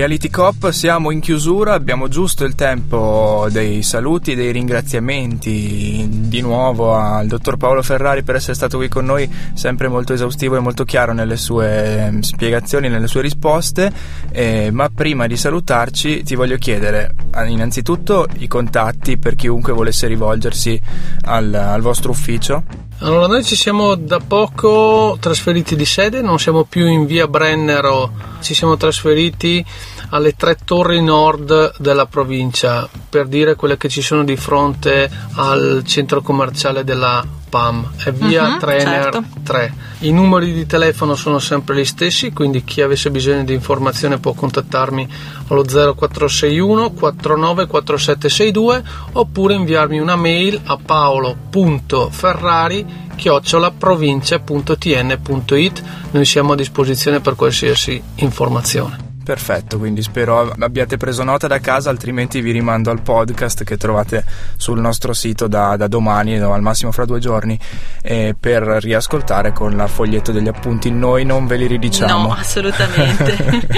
Reality 0.02 0.30
Cop, 0.30 0.70
siamo 0.70 1.12
in 1.12 1.20
chiusura, 1.20 1.74
abbiamo 1.74 2.08
giusto 2.08 2.44
il 2.44 2.56
tempo 2.56 3.46
dei 3.52 3.84
saluti, 3.84 4.34
dei 4.34 4.50
ringraziamenti 4.50 6.04
di 6.10 6.40
nuovo 6.40 6.96
al 6.96 7.28
dottor 7.28 7.56
Paolo 7.56 7.82
Ferrari 7.82 8.24
per 8.24 8.34
essere 8.34 8.54
stato 8.54 8.78
qui 8.78 8.88
con 8.88 9.04
noi, 9.04 9.32
sempre 9.54 9.86
molto 9.86 10.12
esaustivo 10.12 10.56
e 10.56 10.58
molto 10.58 10.82
chiaro 10.82 11.12
nelle 11.12 11.36
sue 11.36 12.08
eh, 12.08 12.22
spiegazioni, 12.24 12.88
nelle 12.88 13.06
sue 13.06 13.20
risposte, 13.20 13.92
Eh, 14.32 14.70
ma 14.72 14.88
prima 14.88 15.28
di 15.28 15.36
salutarci 15.36 16.24
ti 16.24 16.34
voglio 16.34 16.56
chiedere 16.56 17.14
eh, 17.32 17.48
innanzitutto 17.48 18.26
i 18.38 18.48
contatti 18.48 19.18
per 19.18 19.36
chiunque 19.36 19.72
volesse 19.72 20.08
rivolgersi 20.08 20.80
al, 21.26 21.54
al 21.54 21.80
vostro 21.80 22.10
ufficio. 22.10 22.64
Allora, 22.98 23.26
noi 23.26 23.44
ci 23.44 23.56
siamo 23.56 23.96
da 23.96 24.20
poco 24.20 25.16
trasferiti 25.18 25.74
di 25.74 25.84
sede, 25.84 26.22
non 26.22 26.38
siamo 26.38 26.62
più 26.62 26.86
in 26.86 27.04
via 27.04 27.26
Brennero, 27.26 28.12
ci 28.40 28.54
siamo 28.54 28.76
trasferiti 28.76 29.64
alle 30.12 30.34
tre 30.36 30.56
torri 30.64 31.02
nord 31.02 31.74
della 31.78 32.06
provincia, 32.06 32.88
per 33.08 33.26
dire 33.26 33.54
quelle 33.54 33.76
che 33.78 33.88
ci 33.88 34.02
sono 34.02 34.24
di 34.24 34.36
fronte 34.36 35.10
al 35.34 35.82
centro 35.86 36.20
commerciale 36.20 36.84
della 36.84 37.24
PAM, 37.48 37.92
è 38.02 38.12
via 38.12 38.48
Mhm, 38.48 38.58
Trainer 38.58 39.02
certo. 39.12 39.24
3. 39.42 39.74
I 40.00 40.12
numeri 40.12 40.52
di 40.52 40.66
telefono 40.66 41.14
sono 41.14 41.38
sempre 41.38 41.76
gli 41.76 41.84
stessi, 41.84 42.32
quindi 42.32 42.64
chi 42.64 42.80
avesse 42.80 43.10
bisogno 43.10 43.44
di 43.44 43.52
informazione 43.54 44.18
può 44.18 44.32
contattarmi 44.32 45.06
allo 45.48 45.62
0461 45.62 46.90
49 46.92 47.66
4762 47.66 48.82
oppure 49.12 49.54
inviarmi 49.54 49.98
una 49.98 50.16
mail 50.16 50.60
a 50.64 50.78
paolo.ferrari 50.82 53.00
chiocciolaprovincia.tn.it 53.16 55.82
noi 56.10 56.24
siamo 56.24 56.52
a 56.52 56.56
disposizione 56.56 57.20
per 57.20 57.34
qualsiasi 57.34 58.02
informazione 58.16 59.11
Perfetto, 59.24 59.78
quindi 59.78 60.02
spero 60.02 60.52
abbiate 60.58 60.96
preso 60.96 61.22
nota 61.22 61.46
da 61.46 61.60
casa, 61.60 61.90
altrimenti 61.90 62.40
vi 62.40 62.50
rimando 62.50 62.90
al 62.90 63.02
podcast 63.02 63.62
che 63.62 63.76
trovate 63.76 64.24
sul 64.56 64.80
nostro 64.80 65.12
sito 65.12 65.46
da, 65.46 65.76
da 65.76 65.86
domani, 65.86 66.36
no, 66.38 66.52
al 66.52 66.60
massimo 66.60 66.90
fra 66.90 67.04
due 67.04 67.20
giorni, 67.20 67.58
eh, 68.02 68.34
per 68.38 68.62
riascoltare 68.62 69.52
con 69.52 69.72
il 69.72 69.88
foglietto 69.88 70.32
degli 70.32 70.48
appunti. 70.48 70.90
Noi 70.90 71.24
non 71.24 71.46
ve 71.46 71.56
li 71.56 71.66
ridiciamo. 71.66 72.26
No, 72.26 72.34
assolutamente. 72.36 73.36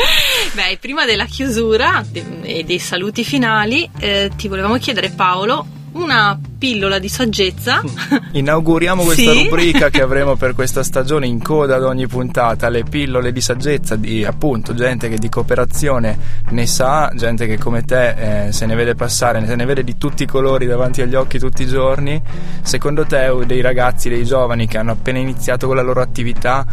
Beh, 0.54 0.78
prima 0.80 1.04
della 1.04 1.26
chiusura 1.26 2.02
e 2.10 2.64
dei 2.64 2.78
saluti 2.78 3.22
finali, 3.22 3.88
eh, 3.98 4.30
ti 4.34 4.48
volevamo 4.48 4.76
chiedere, 4.78 5.10
Paolo, 5.10 5.66
una 5.92 6.38
pillola 6.56 6.98
di 6.98 7.08
saggezza. 7.08 7.82
Inauguriamo 8.32 9.02
questa 9.04 9.32
Sì. 9.32 9.44
rubrica 9.44 9.90
che 9.90 10.00
avremo 10.02 10.36
per 10.36 10.54
questa 10.54 10.82
stagione 10.82 11.26
in 11.26 11.42
coda 11.42 11.76
ad 11.76 11.84
ogni 11.84 12.06
puntata, 12.06 12.68
le 12.68 12.82
pillole 12.84 13.32
di 13.32 13.40
saggezza 13.40 13.96
di 13.96 14.24
appunto 14.24 14.74
gente 14.74 15.08
che 15.08 15.16
di 15.18 15.28
cooperazione 15.28 16.18
ne 16.50 16.66
sa, 16.66 17.10
gente 17.14 17.46
che 17.46 17.58
come 17.58 17.82
te 17.84 18.46
eh, 18.46 18.52
se 18.52 18.66
ne 18.66 18.74
vede 18.74 18.94
passare, 18.94 19.44
se 19.46 19.54
ne 19.56 19.64
vede 19.64 19.84
di 19.84 19.96
tutti 19.96 20.22
i 20.24 20.26
colori 20.26 20.66
davanti 20.66 21.02
agli 21.02 21.14
occhi 21.14 21.38
tutti 21.38 21.62
i 21.62 21.66
giorni. 21.66 22.20
Secondo 22.62 23.04
te 23.04 23.32
dei 23.46 23.60
ragazzi, 23.60 24.08
dei 24.08 24.24
giovani 24.24 24.66
che 24.66 24.78
hanno 24.78 24.92
appena 24.92 25.18
iniziato 25.18 25.66
con 25.66 25.76
la 25.76 25.82
loro 25.82 26.00
attività 26.00 26.64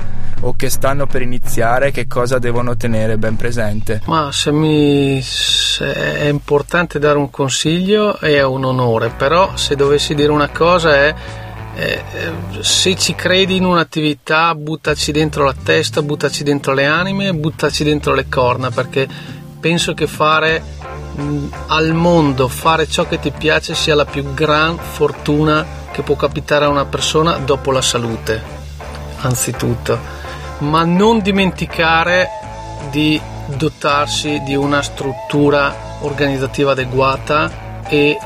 o 0.42 0.54
che 0.56 0.70
stanno 0.70 1.06
per 1.06 1.22
iniziare, 1.22 1.92
che 1.92 2.08
cosa 2.08 2.40
devono 2.40 2.76
tenere 2.76 3.18
ben 3.18 3.36
presente? 3.36 4.02
Ma 4.06 4.30
se, 4.32 4.52
mi, 4.52 5.22
se 5.22 5.94
è 5.94 6.28
importante 6.28 6.98
dare 7.00 7.18
un 7.18 7.30
consiglio 7.30 8.18
è 8.20 8.42
un 8.44 8.64
onore, 8.66 9.10
però 9.16 9.56
se 9.56 9.71
dovessi 9.76 10.16
dire 10.16 10.32
una 10.32 10.50
cosa 10.50 10.96
è 10.96 11.16
se 12.60 12.96
ci 12.96 13.16
credi 13.16 13.56
in 13.56 13.66
un'attività 13.66 14.54
buttaci 14.56 15.12
dentro 15.12 15.46
la 15.46 15.56
testa, 15.64 16.02
buttaci 16.02 16.44
dentro 16.44 16.74
le 16.74 16.86
anime, 16.86 17.34
buttaci 17.34 17.84
dentro 17.84 18.14
le 18.14 18.28
corna 18.28 18.70
perché 18.70 19.08
penso 19.60 19.94
che 19.94 20.08
fare 20.08 20.62
al 21.68 21.94
mondo, 21.94 22.48
fare 22.48 22.88
ciò 22.88 23.08
che 23.08 23.20
ti 23.20 23.32
piace 23.32 23.74
sia 23.76 23.96
la 23.96 24.06
più 24.06 24.34
gran 24.34 24.78
fortuna 24.78 25.66
che 25.92 26.02
può 26.04 26.16
capitare 26.16 26.66
a 26.66 26.70
una 26.70 26.86
persona 26.86 27.38
dopo 27.38 27.72
la 27.72 27.82
salute, 27.82 28.42
anzitutto. 29.22 30.20
Ma 30.60 30.84
non 30.84 31.22
dimenticare 31.22 32.28
di 32.90 33.20
dotarsi 33.46 34.42
di 34.44 34.56
una 34.56 34.82
struttura 34.82 35.98
organizzativa 36.02 36.72
adeguata 36.72 37.84
e 37.88 38.18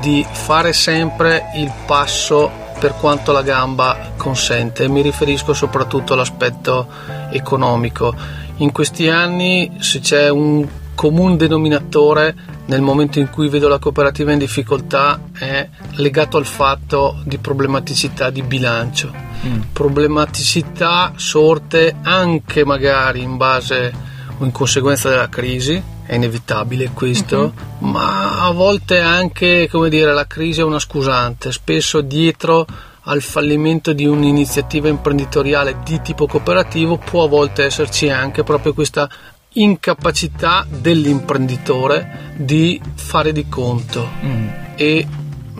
di 0.00 0.24
fare 0.30 0.72
sempre 0.72 1.50
il 1.56 1.72
passo 1.86 2.50
per 2.78 2.94
quanto 2.94 3.32
la 3.32 3.42
gamba 3.42 4.12
consente. 4.16 4.88
Mi 4.88 5.02
riferisco 5.02 5.54
soprattutto 5.54 6.14
all'aspetto 6.14 6.86
economico. 7.30 8.14
In 8.56 8.72
questi 8.72 9.08
anni 9.08 9.76
se 9.78 10.00
c'è 10.00 10.28
un 10.28 10.66
comune 10.94 11.36
denominatore 11.36 12.34
nel 12.66 12.80
momento 12.80 13.18
in 13.18 13.30
cui 13.30 13.48
vedo 13.48 13.68
la 13.68 13.78
cooperativa 13.78 14.32
in 14.32 14.38
difficoltà 14.38 15.20
è 15.32 15.68
legato 15.92 16.36
al 16.36 16.46
fatto 16.46 17.20
di 17.24 17.38
problematicità 17.38 18.30
di 18.30 18.42
bilancio 18.42 19.30
problematicità 19.72 21.14
sorte 21.16 21.94
anche 22.02 22.64
magari 22.64 23.22
in 23.22 23.36
base 23.36 23.92
o 24.38 24.44
in 24.44 24.52
conseguenza 24.52 25.08
della 25.08 25.28
crisi, 25.28 25.82
è 26.04 26.14
inevitabile 26.14 26.90
questo, 26.92 27.52
ma 27.78 28.42
a 28.44 28.50
volte 28.50 28.98
anche, 28.98 29.68
come 29.70 29.88
dire, 29.88 30.12
la 30.12 30.26
crisi 30.26 30.60
è 30.60 30.64
una 30.64 30.78
scusante, 30.78 31.52
spesso 31.52 32.00
dietro 32.00 32.66
al 33.04 33.20
fallimento 33.20 33.92
di 33.92 34.06
un'iniziativa 34.06 34.88
imprenditoriale 34.88 35.78
di 35.84 36.00
tipo 36.02 36.26
cooperativo 36.26 36.98
può 36.98 37.24
a 37.24 37.28
volte 37.28 37.64
esserci 37.64 38.08
anche 38.10 38.44
proprio 38.44 38.74
questa 38.74 39.08
incapacità 39.54 40.64
dell'imprenditore 40.68 42.32
di 42.36 42.80
fare 42.94 43.32
di 43.32 43.48
conto 43.48 44.08
Mm. 44.24 44.48
e 44.76 45.06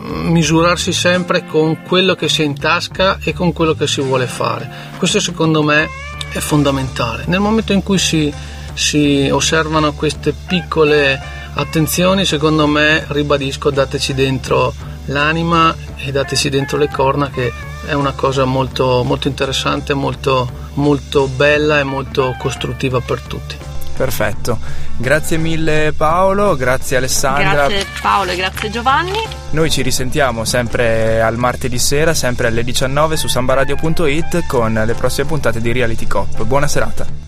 misurarsi 0.03 0.91
sempre 0.91 1.45
con 1.45 1.81
quello 1.83 2.15
che 2.15 2.27
si 2.27 2.41
ha 2.41 2.45
in 2.45 2.57
tasca 2.59 3.19
e 3.23 3.33
con 3.33 3.53
quello 3.53 3.73
che 3.73 3.87
si 3.87 4.01
vuole 4.01 4.27
fare. 4.27 4.69
Questo 4.97 5.19
secondo 5.19 5.63
me 5.63 5.87
è 6.31 6.39
fondamentale. 6.39 7.23
Nel 7.27 7.39
momento 7.39 7.71
in 7.73 7.83
cui 7.83 7.97
si, 7.97 8.33
si 8.73 9.29
osservano 9.31 9.93
queste 9.93 10.33
piccole 10.33 11.19
attenzioni, 11.53 12.25
secondo 12.25 12.67
me, 12.67 13.05
ribadisco, 13.07 13.69
dateci 13.69 14.13
dentro 14.13 14.73
l'anima 15.05 15.75
e 15.97 16.11
dateci 16.11 16.49
dentro 16.49 16.77
le 16.77 16.89
corna 16.89 17.29
che 17.29 17.51
è 17.85 17.93
una 17.93 18.13
cosa 18.13 18.45
molto, 18.45 19.03
molto 19.03 19.27
interessante, 19.27 19.93
molto, 19.93 20.49
molto 20.75 21.27
bella 21.27 21.79
e 21.79 21.83
molto 21.83 22.35
costruttiva 22.37 22.99
per 23.01 23.21
tutti. 23.21 23.57
Perfetto. 23.95 24.57
Grazie 24.97 25.37
mille 25.37 25.93
Paolo, 25.95 26.55
grazie 26.55 26.97
Alessandra. 26.97 27.67
Grazie 27.67 27.85
Paolo 28.01 28.31
e 28.31 28.35
grazie 28.35 28.69
Giovanni. 28.69 29.19
Noi 29.51 29.69
ci 29.69 29.81
risentiamo 29.81 30.45
sempre 30.45 31.21
al 31.21 31.37
martedì 31.37 31.77
sera, 31.77 32.13
sempre 32.13 32.47
alle 32.47 32.63
19 32.63 33.17
su 33.17 33.27
sambaradio.it 33.27 34.45
con 34.47 34.81
le 34.85 34.93
prossime 34.93 35.27
puntate 35.27 35.61
di 35.61 35.71
Reality 35.71 36.07
Cop. 36.07 36.43
Buona 36.43 36.67
serata. 36.67 37.22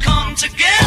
Come 0.00 0.34
together. 0.34 0.83